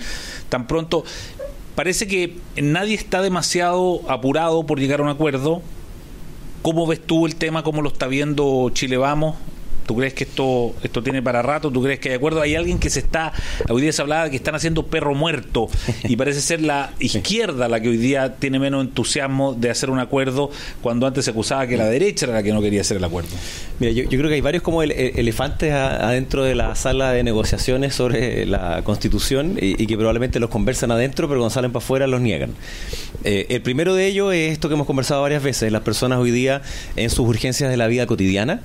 tan 0.49 0.67
pronto. 0.67 1.05
Parece 1.75 2.07
que 2.07 2.37
nadie 2.62 2.95
está 2.95 3.21
demasiado 3.23 4.01
apurado 4.11 4.65
por 4.67 4.79
llegar 4.81 5.01
a 5.01 5.03
un 5.03 5.09
acuerdo. 5.11 5.62
¿Cómo 6.66 6.85
ves 6.85 7.00
tú 7.00 7.26
el 7.26 7.37
tema? 7.37 7.62
¿Cómo 7.62 7.81
lo 7.81 7.90
está 7.90 8.09
viendo 8.09 8.70
Chile 8.72 8.96
Vamos? 8.96 9.37
¿Tú 9.87 9.96
crees 9.96 10.14
que 10.14 10.25
esto 10.25 10.75
esto 10.83 11.03
tiene 11.03 11.22
para 11.22 11.42
rato? 11.42 11.70
¿Tú 11.70 11.83
crees 11.83 12.01
que 12.01 12.09
hay 12.11 12.14
acuerdo? 12.16 12.40
Hay 12.42 12.55
alguien 12.57 12.79
que 12.79 12.90
se 12.90 12.99
está, 13.01 13.33
hoy 13.68 13.83
día 13.83 13.92
se 13.92 14.03
hablaba 14.03 14.25
de 14.25 14.31
que 14.31 14.37
están 14.37 14.55
haciendo 14.55 14.87
perro 14.87 15.14
muerto 15.14 15.68
y 16.05 16.16
parece 16.16 16.40
ser 16.40 16.61
la 16.61 16.92
izquierda 16.99 17.68
la 17.68 17.81
que 17.81 17.88
hoy 17.88 17.96
día 17.96 18.35
tiene 18.37 18.59
menos 18.59 18.85
entusiasmo 18.85 19.55
de 19.55 19.70
hacer 19.70 19.90
un 19.90 19.99
acuerdo 19.99 20.51
cuando 20.83 21.07
antes 21.07 21.25
se 21.25 21.31
acusaba 21.31 21.66
que 21.66 21.77
la 21.77 21.87
derecha 21.87 22.27
era 22.27 22.35
la 22.35 22.42
que 22.42 22.53
no 22.53 22.61
quería 22.61 22.81
hacer 22.81 22.96
el 22.96 23.05
acuerdo. 23.05 23.31
Mira, 23.79 23.92
yo, 23.92 24.03
yo 24.05 24.18
creo 24.18 24.29
que 24.29 24.35
hay 24.35 24.40
varios 24.40 24.62
como 24.62 24.83
ele- 24.83 24.94
ele- 24.99 25.20
elefantes 25.20 25.72
adentro 25.72 26.42
de 26.44 26.55
la 26.55 26.75
sala 26.75 27.12
de 27.12 27.22
negociaciones 27.22 27.94
sobre 27.94 28.44
la 28.46 28.83
constitución 28.83 29.59
y, 29.61 29.81
y 29.83 29.87
que 29.87 29.96
probablemente 29.96 30.40
los 30.40 30.51
conversan 30.51 30.90
adentro, 30.90 31.29
pero 31.29 31.40
cuando 31.40 31.51
salen 31.55 31.72
para 31.72 31.85
afuera 31.85 32.07
los 32.07 32.20
niegan. 32.20 32.51
Eh, 33.25 33.46
el 33.51 33.62
primero 33.62 33.94
de 33.94 34.07
ellos 34.07 34.33
es 34.35 34.53
esto 34.53 34.68
que 34.68 34.75
hemos 34.75 34.87
conversado 34.87 35.22
varias 35.22 35.42
veces, 35.42 35.70
las 35.72 35.83
personas 35.83 36.18
hoy 36.18 36.31
día 36.31 36.62
en 36.96 37.11
sus 37.11 37.20
urgencias 37.29 37.70
de 37.70 37.77
la 37.77 37.87
vida 37.87 38.07
cotidiana 38.07 38.61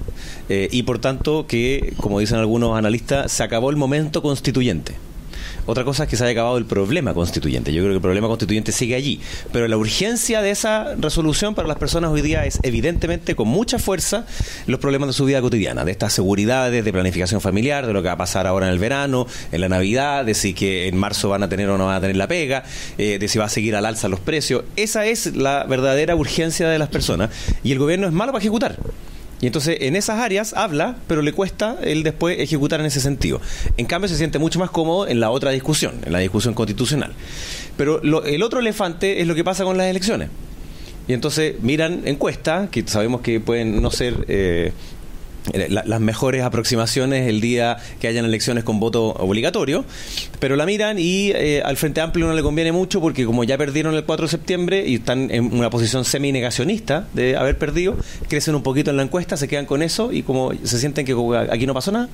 eh, 0.49 0.67
y 0.71 0.83
por 0.83 0.99
tanto 0.99 1.10
que, 1.47 1.93
como 1.97 2.19
dicen 2.19 2.37
algunos 2.37 2.77
analistas, 2.77 3.31
se 3.31 3.43
acabó 3.43 3.69
el 3.69 3.75
momento 3.75 4.21
constituyente. 4.21 4.95
Otra 5.67 5.83
cosa 5.83 6.03
es 6.03 6.09
que 6.09 6.17
se 6.17 6.23
haya 6.23 6.31
acabado 6.31 6.57
el 6.57 6.65
problema 6.65 7.13
constituyente. 7.13 7.71
Yo 7.71 7.81
creo 7.81 7.91
que 7.91 7.97
el 7.97 8.01
problema 8.01 8.27
constituyente 8.27 8.71
sigue 8.71 8.95
allí. 8.95 9.21
Pero 9.51 9.67
la 9.67 9.77
urgencia 9.77 10.41
de 10.41 10.49
esa 10.49 10.95
resolución 10.95 11.53
para 11.53 11.67
las 11.67 11.77
personas 11.77 12.11
hoy 12.11 12.21
día 12.21 12.45
es 12.45 12.59
evidentemente 12.63 13.35
con 13.35 13.47
mucha 13.47 13.77
fuerza 13.77 14.25
los 14.65 14.79
problemas 14.79 15.07
de 15.07 15.13
su 15.13 15.25
vida 15.25 15.39
cotidiana, 15.39 15.85
de 15.85 15.91
estas 15.91 16.13
seguridades, 16.13 16.83
de 16.83 16.91
planificación 16.91 17.41
familiar, 17.41 17.85
de 17.85 17.93
lo 17.93 18.01
que 18.01 18.07
va 18.07 18.13
a 18.13 18.17
pasar 18.17 18.47
ahora 18.47 18.67
en 18.67 18.73
el 18.73 18.79
verano, 18.79 19.27
en 19.51 19.61
la 19.61 19.69
Navidad, 19.69 20.25
de 20.25 20.33
si 20.33 20.53
que 20.53 20.87
en 20.87 20.97
marzo 20.97 21.29
van 21.29 21.43
a 21.43 21.49
tener 21.49 21.69
o 21.69 21.77
no 21.77 21.85
van 21.85 21.97
a 21.97 22.01
tener 22.01 22.15
la 22.15 22.27
pega, 22.27 22.63
eh, 22.97 23.19
de 23.19 23.27
si 23.27 23.37
va 23.37 23.45
a 23.45 23.49
seguir 23.49 23.75
al 23.75 23.85
alza 23.85 24.07
los 24.07 24.19
precios. 24.19 24.63
Esa 24.75 25.05
es 25.05 25.35
la 25.35 25.65
verdadera 25.65 26.15
urgencia 26.15 26.67
de 26.69 26.79
las 26.79 26.89
personas. 26.89 27.29
Y 27.63 27.71
el 27.71 27.79
gobierno 27.79 28.07
es 28.07 28.13
malo 28.13 28.31
para 28.31 28.41
ejecutar. 28.41 28.77
Y 29.41 29.47
entonces 29.47 29.77
en 29.81 29.95
esas 29.95 30.19
áreas 30.19 30.53
habla, 30.53 30.97
pero 31.07 31.21
le 31.23 31.33
cuesta 31.33 31.75
el 31.81 32.03
después 32.03 32.39
ejecutar 32.39 32.79
en 32.79 32.85
ese 32.85 33.01
sentido. 33.01 33.41
En 33.75 33.87
cambio 33.87 34.07
se 34.07 34.15
siente 34.15 34.37
mucho 34.39 34.59
más 34.59 34.69
cómodo 34.69 35.07
en 35.07 35.19
la 35.19 35.31
otra 35.31 35.49
discusión, 35.51 35.95
en 36.05 36.11
la 36.13 36.19
discusión 36.19 36.53
constitucional. 36.53 37.11
Pero 37.75 37.99
lo- 38.03 38.23
el 38.23 38.43
otro 38.43 38.59
elefante 38.59 39.19
es 39.19 39.27
lo 39.27 39.33
que 39.35 39.43
pasa 39.43 39.63
con 39.63 39.77
las 39.77 39.87
elecciones. 39.87 40.29
Y 41.07 41.13
entonces 41.13 41.55
miran 41.61 42.01
encuestas, 42.05 42.69
que 42.69 42.83
sabemos 42.87 43.21
que 43.21 43.39
pueden 43.39 43.81
no 43.81 43.89
ser 43.89 44.25
eh, 44.27 44.71
eh, 45.53 45.67
las 45.69 45.99
mejores 45.99 46.43
aproximaciones 46.43 47.27
el 47.27 47.41
día 47.41 47.77
que 47.99 48.07
hayan 48.07 48.25
elecciones 48.25 48.63
con 48.63 48.79
voto 48.79 49.07
obligatorio, 49.13 49.85
pero 50.39 50.55
la 50.55 50.67
miran 50.67 50.99
y 50.99 51.31
eh, 51.31 51.63
al 51.65 51.77
Frente 51.77 51.99
Amplio 51.99 52.27
no 52.27 52.33
le 52.33 52.43
conviene 52.43 52.71
mucho 52.71 53.01
porque 53.01 53.25
como 53.25 53.43
ya 53.43 53.57
perdieron 53.57 53.95
el 53.95 54.03
4 54.03 54.27
de 54.27 54.29
septiembre 54.29 54.87
y 54.87 54.95
están 54.95 55.31
en 55.31 55.51
una 55.51 55.71
posición 55.71 56.05
semi-negacionista 56.05 57.07
de 57.13 57.37
haber 57.37 57.57
perdido, 57.57 57.97
crecen 58.29 58.53
un 58.53 58.61
poquito 58.61 58.91
en 58.91 58.97
la 58.97 59.03
encuesta, 59.03 59.35
se 59.35 59.47
quedan 59.47 59.65
con 59.65 59.81
eso 59.81 60.13
y 60.13 60.21
como 60.21 60.51
se 60.63 60.77
sienten 60.77 61.07
que 61.07 61.15
aquí 61.49 61.65
no 61.65 61.73
pasó 61.73 61.91
nada. 61.91 62.07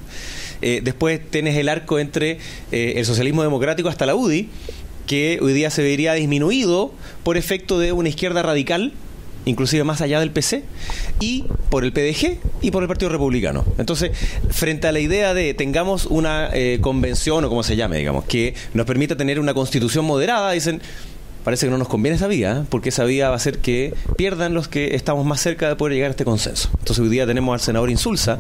Eh, 0.62 0.80
después 0.82 1.20
tienes 1.30 1.58
el 1.58 1.68
arco 1.68 2.00
entre 2.00 2.40
el 2.72 3.06
socialismo 3.06 3.44
democrático 3.44 3.90
hasta 3.90 4.06
la 4.06 4.16
UDI, 4.16 4.50
que 5.06 5.40
hoy 5.42 5.54
día 5.54 5.70
se 5.70 5.84
vería 5.84 6.14
disminuido 6.14 6.94
por 7.24 7.36
efecto 7.38 7.78
de 7.78 7.92
una 7.92 8.08
izquierda 8.08 8.42
radical 8.42 8.94
inclusive 9.48 9.84
más 9.84 10.02
allá 10.02 10.20
del 10.20 10.32
PC, 10.32 10.64
y 11.20 11.46
por 11.70 11.84
el 11.84 11.94
PDG 11.94 12.38
y 12.62 12.72
por 12.72 12.84
el 12.84 12.88
Partido 12.88 13.10
Republicano. 13.10 13.66
Entonces, 13.78 14.12
frente 14.50 14.88
a 14.88 14.92
la 14.92 15.00
idea 15.00 15.34
de 15.34 15.54
tengamos 15.54 16.06
una 16.06 16.50
eh, 16.54 16.80
convención 16.82 17.44
o 17.44 17.50
como 17.50 17.64
se 17.64 17.76
llame, 17.76 17.98
digamos, 17.98 18.26
que 18.26 18.54
nos 18.74 18.86
permita 18.86 19.16
tener 19.16 19.40
una 19.40 19.54
constitución 19.54 20.06
moderada, 20.06 20.52
dicen, 20.52 20.82
parece 21.48 21.66
que 21.68 21.72
no 21.72 21.78
nos 21.78 21.88
conviene 21.88 22.18
esa 22.18 22.28
vía, 22.28 22.58
¿eh? 22.58 22.66
porque 22.68 22.90
esa 22.90 23.06
vía 23.06 23.30
va 23.30 23.36
a 23.36 23.38
hacer 23.38 23.60
que 23.60 23.94
pierdan 24.18 24.54
los 24.54 24.68
que 24.68 24.96
estamos 24.96 25.26
más 25.26 25.40
cerca 25.40 25.70
de 25.70 25.78
poder 25.78 25.94
llegar 25.94 26.10
a 26.10 26.12
este 26.12 26.26
consenso. 26.26 26.70
Entonces 26.74 27.00
hoy 27.00 27.08
día 27.08 27.26
tenemos 27.26 27.54
al 27.54 27.62
senador 27.62 27.90
Insulza 27.90 28.40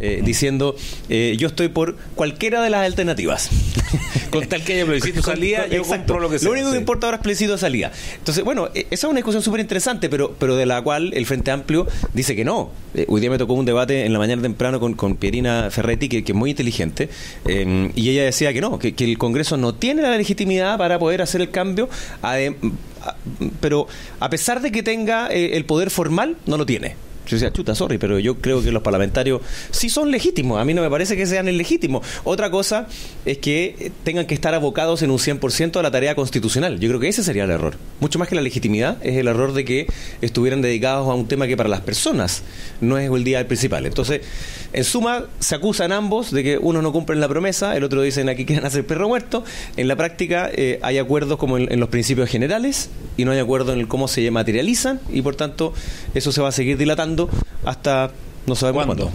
eh, 0.00 0.22
diciendo, 0.24 0.74
eh, 1.08 1.36
yo 1.38 1.46
estoy 1.46 1.68
por 1.68 1.94
cualquiera 2.16 2.60
de 2.60 2.70
las 2.70 2.84
alternativas. 2.84 3.48
Con 4.32 4.44
tal 4.48 4.64
que 4.64 4.72
haya 4.72 4.86
plebiscito 4.86 5.22
salida, 5.22 5.68
yo 5.68 5.84
compro 5.84 6.18
lo 6.18 6.28
que 6.28 6.40
sea. 6.40 6.48
Lo 6.48 6.52
único 6.52 6.72
que 6.72 6.78
importa 6.78 7.06
ahora 7.06 7.18
es 7.18 7.22
plebiscito 7.22 7.52
de 7.52 7.58
salida. 7.58 7.92
Entonces, 8.18 8.42
bueno, 8.42 8.70
esa 8.74 8.86
es 8.90 9.04
una 9.04 9.18
discusión 9.18 9.44
súper 9.44 9.60
interesante, 9.60 10.08
pero, 10.08 10.34
pero 10.36 10.56
de 10.56 10.66
la 10.66 10.82
cual 10.82 11.12
el 11.14 11.26
Frente 11.26 11.52
Amplio 11.52 11.86
dice 12.12 12.34
que 12.34 12.44
no. 12.44 12.72
hoy 13.06 13.20
día 13.20 13.30
me 13.30 13.38
tocó 13.38 13.52
un 13.52 13.66
debate 13.66 14.04
en 14.04 14.12
la 14.12 14.18
mañana 14.18 14.42
temprano 14.42 14.80
con, 14.80 14.94
con 14.94 15.14
Pierina 15.14 15.70
Ferretti, 15.70 16.08
que, 16.08 16.24
es 16.26 16.34
muy 16.34 16.50
inteligente, 16.50 17.08
y 17.46 18.10
ella 18.10 18.24
decía 18.24 18.52
que 18.52 18.60
no, 18.60 18.80
que, 18.80 18.96
que, 18.96 19.04
el 19.04 19.16
Congreso 19.16 19.56
no 19.56 19.76
tiene 19.76 20.02
la 20.02 20.16
legitimidad 20.16 20.76
para 20.76 20.98
poder 20.98 21.22
hacer 21.22 21.40
el 21.40 21.50
cambio. 21.50 21.88
Además, 22.20 22.47
pero 23.60 23.86
a 24.20 24.30
pesar 24.30 24.60
de 24.60 24.72
que 24.72 24.82
tenga 24.82 25.28
eh, 25.28 25.56
el 25.56 25.64
poder 25.64 25.90
formal, 25.90 26.36
no 26.46 26.56
lo 26.56 26.66
tiene. 26.66 26.96
Yo 27.28 27.36
decía, 27.36 27.52
chuta, 27.52 27.74
sorry, 27.74 27.98
pero 27.98 28.18
yo 28.18 28.36
creo 28.38 28.62
que 28.62 28.72
los 28.72 28.82
parlamentarios 28.82 29.42
sí 29.70 29.88
son 29.88 30.10
legítimos. 30.10 30.60
A 30.60 30.64
mí 30.64 30.74
no 30.74 30.82
me 30.82 30.90
parece 30.90 31.16
que 31.16 31.26
sean 31.26 31.48
ilegítimos. 31.48 32.06
Otra 32.24 32.50
cosa 32.50 32.86
es 33.24 33.38
que 33.38 33.92
tengan 34.04 34.26
que 34.26 34.34
estar 34.34 34.54
abocados 34.54 35.02
en 35.02 35.10
un 35.10 35.18
100% 35.18 35.76
a 35.78 35.82
la 35.82 35.90
tarea 35.90 36.14
constitucional. 36.14 36.80
Yo 36.80 36.88
creo 36.88 37.00
que 37.00 37.08
ese 37.08 37.22
sería 37.22 37.44
el 37.44 37.50
error. 37.50 37.74
Mucho 38.00 38.18
más 38.18 38.28
que 38.28 38.34
la 38.34 38.42
legitimidad, 38.42 38.96
es 39.02 39.16
el 39.16 39.28
error 39.28 39.52
de 39.52 39.64
que 39.64 39.86
estuvieran 40.22 40.62
dedicados 40.62 41.08
a 41.08 41.14
un 41.14 41.28
tema 41.28 41.46
que 41.46 41.56
para 41.56 41.68
las 41.68 41.80
personas 41.80 42.42
no 42.80 42.98
es 42.98 43.10
el 43.10 43.24
día 43.24 43.46
principal. 43.46 43.86
Entonces, 43.86 44.22
en 44.72 44.84
suma, 44.84 45.24
se 45.40 45.54
acusan 45.54 45.92
ambos 45.92 46.30
de 46.30 46.42
que 46.42 46.58
uno 46.58 46.82
no 46.82 46.92
cumplen 46.92 47.20
la 47.20 47.28
promesa, 47.28 47.76
el 47.76 47.84
otro 47.84 48.02
dicen 48.02 48.28
aquí 48.28 48.44
quieren 48.44 48.64
hacer 48.66 48.86
perro 48.86 49.08
muerto. 49.08 49.44
En 49.76 49.88
la 49.88 49.96
práctica 49.96 50.50
eh, 50.52 50.78
hay 50.82 50.98
acuerdos 50.98 51.38
como 51.38 51.58
en, 51.58 51.80
los 51.80 51.88
principios 51.88 52.28
generales 52.28 52.90
y 53.16 53.24
no 53.24 53.32
hay 53.32 53.38
acuerdo 53.38 53.72
en 53.72 53.80
el 53.80 53.88
cómo 53.88 54.08
se 54.08 54.30
materializan 54.30 55.00
y 55.10 55.22
por 55.22 55.36
tanto 55.36 55.72
eso 56.14 56.32
se 56.32 56.40
va 56.40 56.48
a 56.48 56.52
seguir 56.52 56.76
dilatando 56.76 57.17
hasta 57.64 58.10
no 58.46 58.54
sabemos 58.54 58.86
cuándo. 58.86 59.10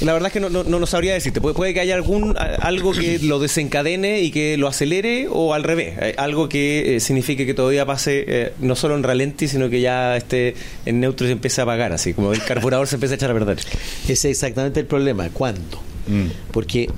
La 0.00 0.12
verdad 0.12 0.28
es 0.28 0.32
que 0.32 0.40
no, 0.40 0.48
no, 0.48 0.62
no 0.62 0.86
sabría 0.86 1.12
decirte. 1.12 1.40
Puede, 1.40 1.54
puede, 1.54 1.74
que 1.74 1.80
haya 1.80 1.96
algún 1.96 2.36
algo 2.60 2.92
que 2.92 3.18
lo 3.18 3.40
desencadene 3.40 4.20
y 4.20 4.30
que 4.30 4.56
lo 4.56 4.68
acelere 4.68 5.26
o 5.28 5.54
al 5.54 5.64
revés. 5.64 5.96
Eh, 6.00 6.14
algo 6.18 6.48
que 6.48 6.96
eh, 6.96 7.00
signifique 7.00 7.46
que 7.46 7.54
todavía 7.54 7.84
pase 7.84 8.24
eh, 8.28 8.52
no 8.60 8.76
solo 8.76 8.94
en 8.94 9.02
ralenti, 9.02 9.48
sino 9.48 9.68
que 9.68 9.80
ya 9.80 10.16
esté 10.16 10.54
en 10.86 11.00
neutro 11.00 11.26
y 11.26 11.28
se 11.28 11.32
empiece 11.32 11.60
a 11.60 11.64
apagar, 11.64 11.92
así 11.92 12.14
como 12.14 12.32
el 12.32 12.42
carburador 12.44 12.86
se 12.86 12.94
empieza 12.94 13.14
a 13.14 13.16
echar 13.16 13.30
a 13.32 13.34
perder. 13.34 13.58
Ese 14.04 14.12
es 14.12 14.24
exactamente 14.24 14.78
el 14.78 14.86
problema. 14.86 15.28
¿Cuándo? 15.30 15.78
Mm. 16.06 16.26
Porque 16.52 16.88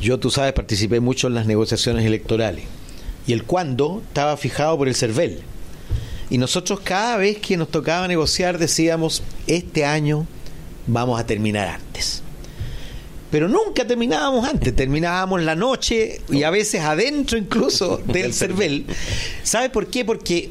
yo, 0.00 0.18
tú 0.18 0.30
sabes, 0.30 0.54
participé 0.54 1.00
mucho 1.00 1.26
en 1.26 1.34
las 1.34 1.46
negociaciones 1.46 2.06
electorales. 2.06 2.64
Y 3.26 3.34
el 3.34 3.44
cuándo 3.44 4.02
estaba 4.06 4.38
fijado 4.38 4.78
por 4.78 4.88
el 4.88 4.94
CERVEL. 4.94 5.42
Y 6.30 6.38
nosotros 6.38 6.80
cada 6.80 7.16
vez 7.16 7.38
que 7.38 7.56
nos 7.56 7.70
tocaba 7.70 8.06
negociar 8.06 8.58
decíamos, 8.58 9.22
este 9.46 9.84
año 9.84 10.26
vamos 10.86 11.20
a 11.20 11.26
terminar 11.26 11.68
antes. 11.68 12.22
Pero 13.30 13.48
nunca 13.48 13.86
terminábamos 13.86 14.48
antes, 14.48 14.74
terminábamos 14.74 15.42
la 15.42 15.54
noche 15.54 16.22
y 16.30 16.42
a 16.44 16.50
veces 16.50 16.82
adentro 16.82 17.36
incluso 17.36 17.98
del 18.06 18.32
CERVEL. 18.32 18.86
¿Sabe 19.42 19.70
por 19.70 19.88
qué? 19.88 20.04
Porque 20.04 20.50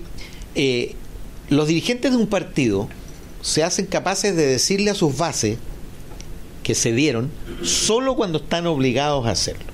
eh, 0.56 0.96
los 1.50 1.68
dirigentes 1.68 2.12
de 2.12 2.18
un 2.18 2.28
partido 2.28 2.88
se 3.42 3.64
hacen 3.64 3.86
capaces 3.86 4.36
de 4.36 4.46
decirle 4.46 4.92
a 4.92 4.96
sus 4.96 5.18
bases 5.18 5.58
que 6.64 6.76
se 6.76 6.92
dieron 6.92 7.32
solo 7.64 8.16
cuando 8.16 8.40
están 8.40 8.68
obligados 8.68 9.26
a 9.26 9.32
hacerlo. 9.32 9.66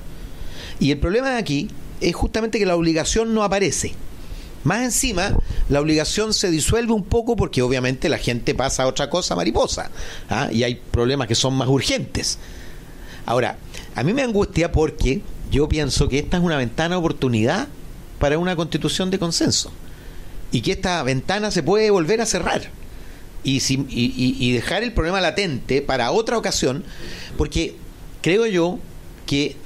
Y 0.80 0.90
el 0.90 0.98
problema 0.98 1.30
de 1.30 1.38
aquí 1.38 1.68
es 2.00 2.14
justamente 2.14 2.58
que 2.58 2.66
la 2.66 2.76
obligación 2.76 3.34
no 3.34 3.42
aparece. 3.42 3.92
Más 4.62 4.82
encima, 4.82 5.36
la 5.68 5.80
obligación 5.80 6.34
se 6.34 6.50
disuelve 6.50 6.92
un 6.92 7.04
poco 7.04 7.36
porque 7.36 7.62
obviamente 7.62 8.08
la 8.08 8.18
gente 8.18 8.54
pasa 8.54 8.82
a 8.82 8.86
otra 8.86 9.08
cosa 9.08 9.34
mariposa 9.34 9.90
¿ah? 10.28 10.48
y 10.52 10.62
hay 10.62 10.74
problemas 10.74 11.28
que 11.28 11.34
son 11.34 11.54
más 11.54 11.68
urgentes. 11.68 12.38
Ahora, 13.26 13.56
a 13.94 14.02
mí 14.02 14.12
me 14.12 14.22
angustia 14.22 14.72
porque 14.72 15.22
yo 15.50 15.68
pienso 15.68 16.08
que 16.08 16.18
esta 16.18 16.36
es 16.36 16.42
una 16.42 16.58
ventana 16.58 16.96
de 16.96 16.98
oportunidad 16.98 17.68
para 18.18 18.38
una 18.38 18.56
constitución 18.56 19.10
de 19.10 19.18
consenso 19.18 19.72
y 20.52 20.60
que 20.60 20.72
esta 20.72 21.02
ventana 21.02 21.50
se 21.50 21.62
puede 21.62 21.90
volver 21.90 22.20
a 22.20 22.26
cerrar 22.26 22.70
y, 23.42 23.60
y 23.68 24.52
dejar 24.52 24.82
el 24.82 24.92
problema 24.92 25.20
latente 25.20 25.82
para 25.82 26.10
otra 26.12 26.38
ocasión 26.38 26.84
porque 27.36 27.76
creo 28.22 28.46
yo 28.46 28.78
que 29.26 29.56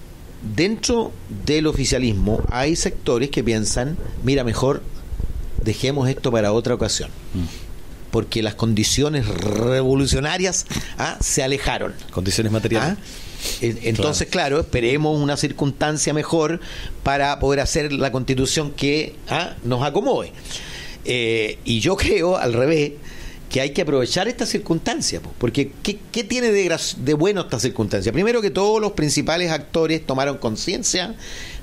dentro 0.54 1.12
del 1.46 1.66
oficialismo 1.66 2.42
hay 2.50 2.76
sectores 2.76 3.30
que 3.30 3.42
piensan, 3.42 3.96
mira, 4.22 4.44
mejor 4.44 4.82
dejemos 5.68 6.08
esto 6.08 6.32
para 6.32 6.52
otra 6.52 6.74
ocasión. 6.74 7.10
Porque 8.10 8.42
las 8.42 8.54
condiciones 8.54 9.28
revolucionarias 9.28 10.64
¿ah? 10.96 11.18
se 11.20 11.42
alejaron. 11.42 11.92
Condiciones 12.10 12.50
materiales. 12.50 12.96
¿Ah? 12.96 13.02
Entonces, 13.60 14.28
claro. 14.28 14.60
esperemos 14.60 15.20
una 15.20 15.36
circunstancia 15.36 16.14
mejor 16.14 16.60
para 17.02 17.38
poder 17.38 17.60
hacer 17.60 17.92
la 17.92 18.10
constitución 18.10 18.70
que 18.70 19.14
¿ah? 19.28 19.56
nos 19.62 19.82
acomode. 19.82 20.32
Eh, 21.04 21.58
y 21.66 21.80
yo 21.80 21.96
creo, 21.96 22.38
al 22.38 22.54
revés, 22.54 22.92
que 23.50 23.60
hay 23.60 23.70
que 23.70 23.82
aprovechar 23.82 24.26
esta 24.26 24.46
circunstancia, 24.46 25.20
porque 25.38 25.72
¿qué, 25.82 26.24
tiene 26.24 26.50
de, 26.50 26.78
de, 26.96 27.14
bueno 27.14 27.42
esta 27.42 27.60
circunstancia? 27.60 28.10
Primero 28.10 28.40
que 28.40 28.50
todos 28.50 28.80
los 28.80 28.92
principales 28.92 29.50
actores 29.50 30.04
tomaron 30.04 30.38
conciencia 30.38 31.14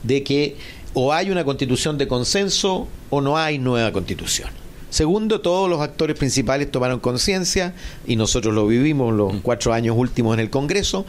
de 0.03 0.23
que 0.23 0.57
o 0.95 1.13
hay 1.13 1.29
una 1.29 1.45
constitución 1.45 1.97
de 1.99 2.07
consenso 2.07 2.87
o 3.11 3.21
no 3.21 3.37
hay 3.37 3.59
nueva 3.59 3.91
constitución. 3.91 4.49
Segundo, 4.89 5.41
todos 5.41 5.69
los 5.69 5.81
actores 5.81 6.17
principales 6.17 6.71
tomaron 6.71 7.01
conciencia, 7.01 7.73
y 8.07 8.15
nosotros 8.15 8.55
lo 8.55 8.65
vivimos 8.65 9.13
los 9.13 9.33
mm. 9.33 9.39
cuatro 9.39 9.73
años 9.73 9.95
últimos 9.97 10.33
en 10.35 10.39
el 10.39 10.49
Congreso, 10.49 11.05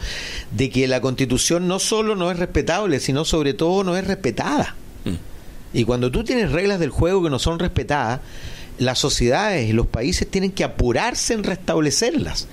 de 0.51 0.69
que 0.69 0.89
la 0.89 0.99
constitución 0.99 1.69
no 1.69 1.79
solo 1.79 2.17
no 2.17 2.29
es 2.29 2.37
respetable, 2.37 2.99
sino 2.99 3.23
sobre 3.23 3.53
todo 3.53 3.85
no 3.85 3.95
es 3.95 4.05
respetada. 4.05 4.75
Mm. 5.05 5.77
Y 5.77 5.85
cuando 5.85 6.11
tú 6.11 6.25
tienes 6.25 6.51
reglas 6.51 6.81
del 6.81 6.89
juego 6.89 7.23
que 7.23 7.29
no 7.29 7.39
son 7.39 7.59
respetadas, 7.59 8.19
las 8.77 8.99
sociedades 8.99 9.69
y 9.69 9.71
los 9.71 9.87
países 9.87 10.29
tienen 10.29 10.51
que 10.51 10.65
apurarse 10.65 11.33
en 11.33 11.45
restablecerlas, 11.45 12.49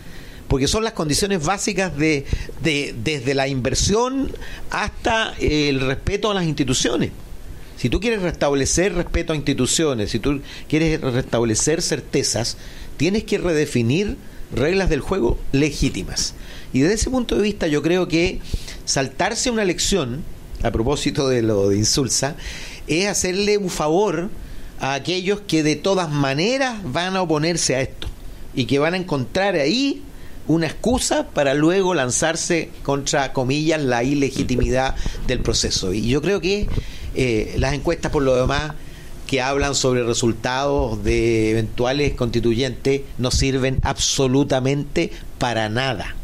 porque 0.46 0.68
son 0.68 0.84
las 0.84 0.92
condiciones 0.92 1.44
básicas 1.44 1.96
de, 1.96 2.26
desde 2.62 3.34
la 3.34 3.48
inversión 3.48 4.30
hasta 4.70 5.34
el 5.40 5.80
respeto 5.80 6.30
a 6.30 6.34
las 6.34 6.44
instituciones. 6.44 7.10
Si 7.76 7.88
tú 7.90 8.00
quieres 8.00 8.22
restablecer 8.22 8.94
respeto 8.94 9.32
a 9.32 9.36
instituciones, 9.36 10.10
si 10.10 10.18
tú 10.18 10.40
quieres 10.68 11.00
restablecer 11.00 11.82
certezas, 11.82 12.56
tienes 12.96 13.24
que 13.24 13.38
redefinir 13.38 14.16
reglas 14.54 14.88
del 14.88 15.00
juego 15.00 15.38
legítimas. 15.52 16.34
Y 16.72 16.80
desde 16.80 16.94
ese 16.94 17.10
punto 17.10 17.36
de 17.36 17.42
vista 17.42 17.66
yo 17.66 17.82
creo 17.82 18.08
que 18.08 18.40
saltarse 18.84 19.50
una 19.50 19.62
elección, 19.62 20.22
a 20.62 20.70
propósito 20.70 21.28
de 21.28 21.42
lo 21.42 21.68
de 21.68 21.76
Insulsa, 21.76 22.36
es 22.86 23.06
hacerle 23.06 23.58
un 23.58 23.70
favor 23.70 24.30
a 24.80 24.94
aquellos 24.94 25.40
que 25.40 25.62
de 25.62 25.76
todas 25.76 26.10
maneras 26.10 26.80
van 26.84 27.16
a 27.16 27.22
oponerse 27.22 27.76
a 27.76 27.80
esto 27.80 28.08
y 28.54 28.66
que 28.66 28.78
van 28.78 28.94
a 28.94 28.98
encontrar 28.98 29.56
ahí 29.56 30.02
una 30.46 30.66
excusa 30.66 31.28
para 31.28 31.54
luego 31.54 31.94
lanzarse 31.94 32.70
contra 32.82 33.32
comillas 33.32 33.82
la 33.82 34.04
ilegitimidad 34.04 34.94
del 35.26 35.40
proceso. 35.40 35.92
Y 35.92 36.08
yo 36.08 36.20
creo 36.20 36.40
que 36.40 36.68
eh, 37.14 37.54
las 37.58 37.74
encuestas 37.74 38.10
por 38.10 38.22
lo 38.22 38.36
demás 38.36 38.72
que 39.26 39.40
hablan 39.40 39.74
sobre 39.74 40.04
resultados 40.04 41.02
de 41.02 41.50
eventuales 41.50 42.14
constituyentes 42.14 43.02
no 43.18 43.30
sirven 43.30 43.78
absolutamente 43.82 45.10
para 45.38 45.68
nada, 45.68 46.14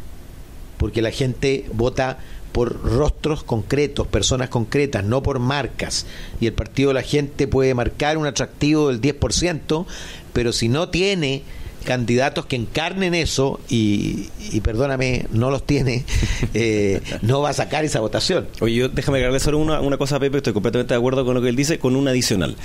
porque 0.77 1.01
la 1.01 1.11
gente 1.11 1.65
vota 1.73 2.19
por 2.51 2.83
rostros 2.83 3.43
concretos, 3.43 4.07
personas 4.07 4.49
concretas, 4.49 5.03
no 5.03 5.23
por 5.23 5.39
marcas. 5.39 6.05
Y 6.39 6.47
el 6.47 6.53
partido 6.53 6.89
de 6.89 6.95
la 6.95 7.01
gente 7.01 7.47
puede 7.47 7.73
marcar 7.73 8.17
un 8.17 8.27
atractivo 8.27 8.89
del 8.89 9.01
10%, 9.01 9.85
pero 10.33 10.51
si 10.51 10.67
no 10.67 10.89
tiene 10.89 11.43
candidatos 11.83 12.45
que 12.45 12.55
encarnen 12.55 13.13
eso 13.13 13.59
y, 13.69 14.29
perdóname, 14.63 15.25
no 15.31 15.51
los 15.51 15.65
tiene, 15.65 16.05
eh, 16.53 17.01
no 17.21 17.41
va 17.41 17.49
a 17.49 17.53
sacar 17.53 17.85
esa 17.85 17.99
votación. 17.99 18.47
Oye, 18.59 18.75
yo 18.75 18.89
déjame 18.89 19.17
agregarle 19.17 19.39
solo 19.39 19.57
una, 19.57 19.81
una 19.81 19.97
cosa 19.97 20.17
a 20.17 20.19
Pepe, 20.19 20.37
estoy 20.37 20.53
completamente 20.53 20.93
de 20.93 20.97
acuerdo 20.97 21.25
con 21.25 21.33
lo 21.33 21.41
que 21.41 21.49
él 21.49 21.55
dice, 21.55 21.79
con 21.79 21.95
un 21.95 22.07
adicional. 22.07 22.55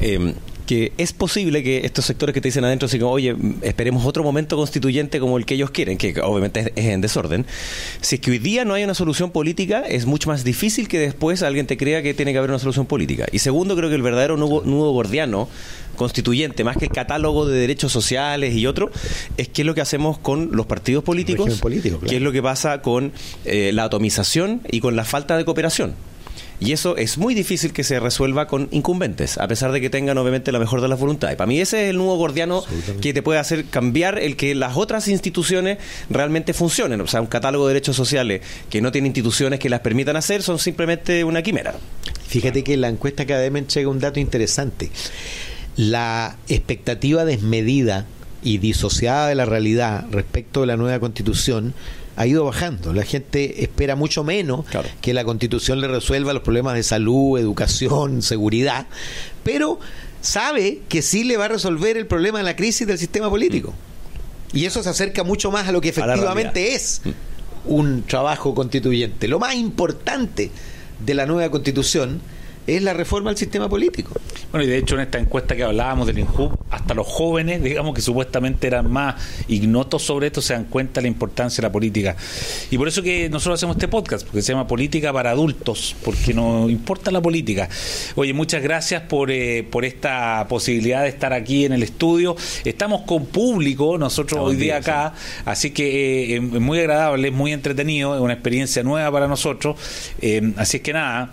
Eh, 0.00 0.34
que 0.62 0.92
es 0.98 1.12
posible 1.12 1.62
que 1.62 1.84
estos 1.84 2.04
sectores 2.04 2.34
que 2.34 2.40
te 2.40 2.48
dicen 2.48 2.64
adentro, 2.64 2.86
así 2.86 2.98
como, 2.98 3.12
oye, 3.12 3.34
esperemos 3.62 4.04
otro 4.06 4.22
momento 4.22 4.56
constituyente 4.56 5.20
como 5.20 5.38
el 5.38 5.46
que 5.46 5.54
ellos 5.54 5.70
quieren, 5.70 5.98
que 5.98 6.20
obviamente 6.20 6.72
es, 6.74 6.86
en 6.86 7.00
desorden, 7.00 7.46
si 8.00 8.16
es 8.16 8.20
que 8.20 8.30
hoy 8.30 8.38
día 8.38 8.64
no 8.64 8.74
hay 8.74 8.84
una 8.84 8.94
solución 8.94 9.30
política, 9.30 9.80
es 9.80 10.06
mucho 10.06 10.28
más 10.28 10.44
difícil 10.44 10.88
que 10.88 10.98
después 10.98 11.42
alguien 11.42 11.66
te 11.66 11.76
crea 11.76 12.02
que 12.02 12.14
tiene 12.14 12.32
que 12.32 12.38
haber 12.38 12.50
una 12.50 12.58
solución 12.58 12.86
política. 12.86 13.26
Y 13.32 13.38
segundo, 13.38 13.76
creo 13.76 13.88
que 13.88 13.96
el 13.96 14.02
verdadero 14.02 14.36
nudo, 14.36 14.92
gordiano 14.92 15.48
constituyente, 15.96 16.64
más 16.64 16.78
que 16.78 16.86
el 16.86 16.90
catálogo 16.90 17.46
de 17.46 17.58
derechos 17.58 17.92
sociales 17.92 18.54
y 18.54 18.66
otro, 18.66 18.90
es 19.36 19.48
qué 19.48 19.62
es 19.62 19.66
lo 19.66 19.74
que 19.74 19.82
hacemos 19.82 20.18
con 20.18 20.50
los 20.52 20.66
partidos 20.66 21.04
políticos, 21.04 21.60
qué 22.08 22.16
es 22.16 22.22
lo 22.22 22.32
que 22.32 22.42
pasa 22.42 22.80
con 22.80 23.12
eh, 23.44 23.72
la 23.72 23.84
atomización 23.84 24.62
y 24.70 24.80
con 24.80 24.96
la 24.96 25.04
falta 25.04 25.36
de 25.36 25.44
cooperación. 25.44 25.94
Y 26.64 26.72
eso 26.72 26.96
es 26.96 27.18
muy 27.18 27.34
difícil 27.34 27.72
que 27.72 27.82
se 27.82 27.98
resuelva 27.98 28.46
con 28.46 28.68
incumbentes, 28.70 29.36
a 29.38 29.48
pesar 29.48 29.72
de 29.72 29.80
que 29.80 29.90
tengan 29.90 30.16
obviamente 30.16 30.52
la 30.52 30.60
mejor 30.60 30.80
de 30.80 30.86
las 30.86 31.00
voluntades. 31.00 31.36
Para 31.36 31.48
mí 31.48 31.60
ese 31.60 31.84
es 31.84 31.90
el 31.90 31.96
nuevo 31.96 32.16
gordiano 32.16 32.62
que 33.00 33.12
te 33.12 33.20
puede 33.20 33.40
hacer 33.40 33.64
cambiar 33.64 34.20
el 34.20 34.36
que 34.36 34.54
las 34.54 34.76
otras 34.76 35.08
instituciones 35.08 35.78
realmente 36.08 36.52
funcionen. 36.52 37.00
O 37.00 37.08
sea, 37.08 37.20
un 37.20 37.26
catálogo 37.26 37.66
de 37.66 37.74
derechos 37.74 37.96
sociales 37.96 38.42
que 38.70 38.80
no 38.80 38.92
tiene 38.92 39.08
instituciones 39.08 39.58
que 39.58 39.68
las 39.68 39.80
permitan 39.80 40.14
hacer 40.14 40.42
son 40.42 40.60
simplemente 40.60 41.24
una 41.24 41.42
quimera. 41.42 41.74
Fíjate 42.28 42.62
que 42.62 42.76
la 42.76 42.88
encuesta 42.88 43.26
Cademen 43.26 43.66
llega 43.66 43.88
un 43.88 43.98
dato 43.98 44.20
interesante. 44.20 44.90
La 45.76 46.36
expectativa 46.48 47.24
desmedida 47.24 48.06
y 48.44 48.58
disociada 48.58 49.26
de 49.26 49.34
la 49.34 49.46
realidad 49.46 50.06
respecto 50.12 50.60
de 50.60 50.68
la 50.68 50.76
nueva 50.76 51.00
constitución 51.00 51.74
ha 52.16 52.26
ido 52.26 52.44
bajando. 52.44 52.92
La 52.92 53.04
gente 53.04 53.62
espera 53.62 53.96
mucho 53.96 54.24
menos 54.24 54.66
que 55.00 55.14
la 55.14 55.24
constitución 55.24 55.80
le 55.80 55.88
resuelva 55.88 56.32
los 56.32 56.42
problemas 56.42 56.74
de 56.74 56.82
salud, 56.82 57.38
educación, 57.38 58.22
seguridad, 58.22 58.86
pero 59.42 59.78
sabe 60.20 60.80
que 60.88 61.02
sí 61.02 61.24
le 61.24 61.36
va 61.36 61.46
a 61.46 61.48
resolver 61.48 61.96
el 61.96 62.06
problema 62.06 62.38
de 62.38 62.44
la 62.44 62.56
crisis 62.56 62.86
del 62.86 62.98
sistema 62.98 63.28
político. 63.28 63.70
Mm. 63.70 64.56
Y 64.56 64.66
eso 64.66 64.82
se 64.82 64.90
acerca 64.90 65.24
mucho 65.24 65.50
más 65.50 65.68
a 65.68 65.72
lo 65.72 65.80
que 65.80 65.88
efectivamente 65.88 66.74
es 66.74 67.00
mm. 67.04 67.10
un 67.66 68.02
trabajo 68.02 68.54
constituyente. 68.54 69.28
Lo 69.28 69.38
más 69.38 69.54
importante 69.54 70.50
de 71.04 71.14
la 71.14 71.26
nueva 71.26 71.50
constitución 71.50 72.20
es 72.66 72.82
la 72.82 72.92
reforma 72.92 73.30
al 73.30 73.36
sistema 73.36 73.68
político. 73.68 74.12
Bueno, 74.50 74.64
y 74.64 74.68
de 74.68 74.78
hecho 74.78 74.96
en 74.96 75.02
esta 75.02 75.18
encuesta 75.18 75.56
que 75.56 75.62
hablábamos 75.62 76.06
del 76.06 76.18
INJUB, 76.18 76.52
hasta 76.70 76.94
los 76.94 77.06
jóvenes, 77.06 77.62
digamos 77.62 77.94
que 77.94 78.02
supuestamente 78.02 78.66
eran 78.66 78.90
más 78.90 79.14
ignotos 79.48 80.02
sobre 80.02 80.26
esto, 80.26 80.42
se 80.42 80.52
dan 80.52 80.64
cuenta 80.64 81.00
de 81.00 81.02
la 81.02 81.08
importancia 81.08 81.62
de 81.62 81.68
la 81.68 81.72
política. 81.72 82.16
Y 82.70 82.78
por 82.78 82.88
eso 82.88 83.02
que 83.02 83.28
nosotros 83.30 83.58
hacemos 83.58 83.76
este 83.76 83.88
podcast, 83.88 84.26
porque 84.26 84.42
se 84.42 84.52
llama 84.52 84.66
Política 84.66 85.12
para 85.12 85.30
Adultos, 85.30 85.96
porque 86.04 86.34
nos 86.34 86.70
importa 86.70 87.10
la 87.10 87.20
política. 87.20 87.68
Oye, 88.14 88.32
muchas 88.34 88.62
gracias 88.62 89.02
por, 89.02 89.30
eh, 89.30 89.66
por 89.70 89.84
esta 89.84 90.46
posibilidad 90.48 91.02
de 91.02 91.08
estar 91.08 91.32
aquí 91.32 91.64
en 91.64 91.72
el 91.72 91.82
estudio. 91.82 92.36
Estamos 92.64 93.02
con 93.02 93.26
público, 93.26 93.96
nosotros 93.98 94.40
hoy 94.42 94.56
día 94.56 94.76
acá, 94.76 95.14
así 95.44 95.70
que 95.70 96.34
eh, 96.34 96.36
es 96.36 96.42
muy 96.60 96.78
agradable, 96.78 97.28
es 97.28 97.34
muy 97.34 97.52
entretenido, 97.52 98.14
es 98.14 98.20
una 98.20 98.34
experiencia 98.34 98.82
nueva 98.82 99.10
para 99.10 99.28
nosotros. 99.28 99.76
Eh, 100.20 100.52
así 100.56 100.76
es 100.78 100.82
que 100.82 100.92
nada, 100.92 101.32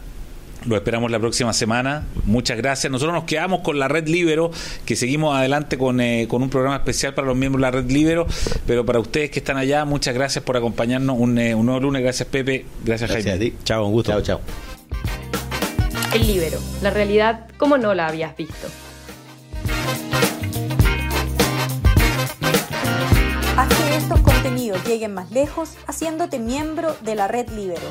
lo 0.65 0.75
esperamos 0.75 1.11
la 1.11 1.19
próxima 1.19 1.53
semana. 1.53 2.05
Muchas 2.25 2.57
gracias. 2.57 2.91
Nosotros 2.91 3.13
nos 3.13 3.23
quedamos 3.23 3.61
con 3.61 3.79
la 3.79 3.87
Red 3.87 4.07
Libero, 4.07 4.51
que 4.85 4.95
seguimos 4.95 5.35
adelante 5.35 5.77
con, 5.77 6.01
eh, 6.01 6.27
con 6.29 6.41
un 6.41 6.49
programa 6.49 6.77
especial 6.77 7.13
para 7.13 7.27
los 7.27 7.37
miembros 7.37 7.61
de 7.61 7.67
la 7.67 7.71
Red 7.71 7.91
Libero. 7.91 8.27
Pero 8.65 8.85
para 8.85 8.99
ustedes 8.99 9.31
que 9.31 9.39
están 9.39 9.57
allá, 9.57 9.85
muchas 9.85 10.13
gracias 10.13 10.43
por 10.43 10.57
acompañarnos 10.57 11.17
un, 11.17 11.37
eh, 11.37 11.55
un 11.55 11.65
nuevo 11.65 11.81
lunes. 11.81 12.01
Gracias, 12.01 12.27
Pepe. 12.27 12.65
Gracias, 12.83 13.09
gracias 13.09 13.37
Jaime. 13.37 13.53
Chao, 13.63 13.85
un 13.85 13.93
gusto. 13.93 14.11
Chao, 14.11 14.21
chao. 14.21 14.41
El 16.13 16.25
Libero, 16.25 16.59
la 16.81 16.89
realidad 16.89 17.47
como 17.57 17.77
no 17.77 17.93
la 17.93 18.07
habías 18.07 18.35
visto. 18.35 18.67
Haz 23.55 23.67
que 23.67 23.95
estos 23.95 24.19
contenidos 24.21 24.83
lleguen 24.87 25.13
más 25.13 25.29
lejos 25.31 25.71
haciéndote 25.85 26.39
miembro 26.39 26.95
de 27.01 27.15
la 27.15 27.27
Red 27.27 27.49
Libero. 27.49 27.89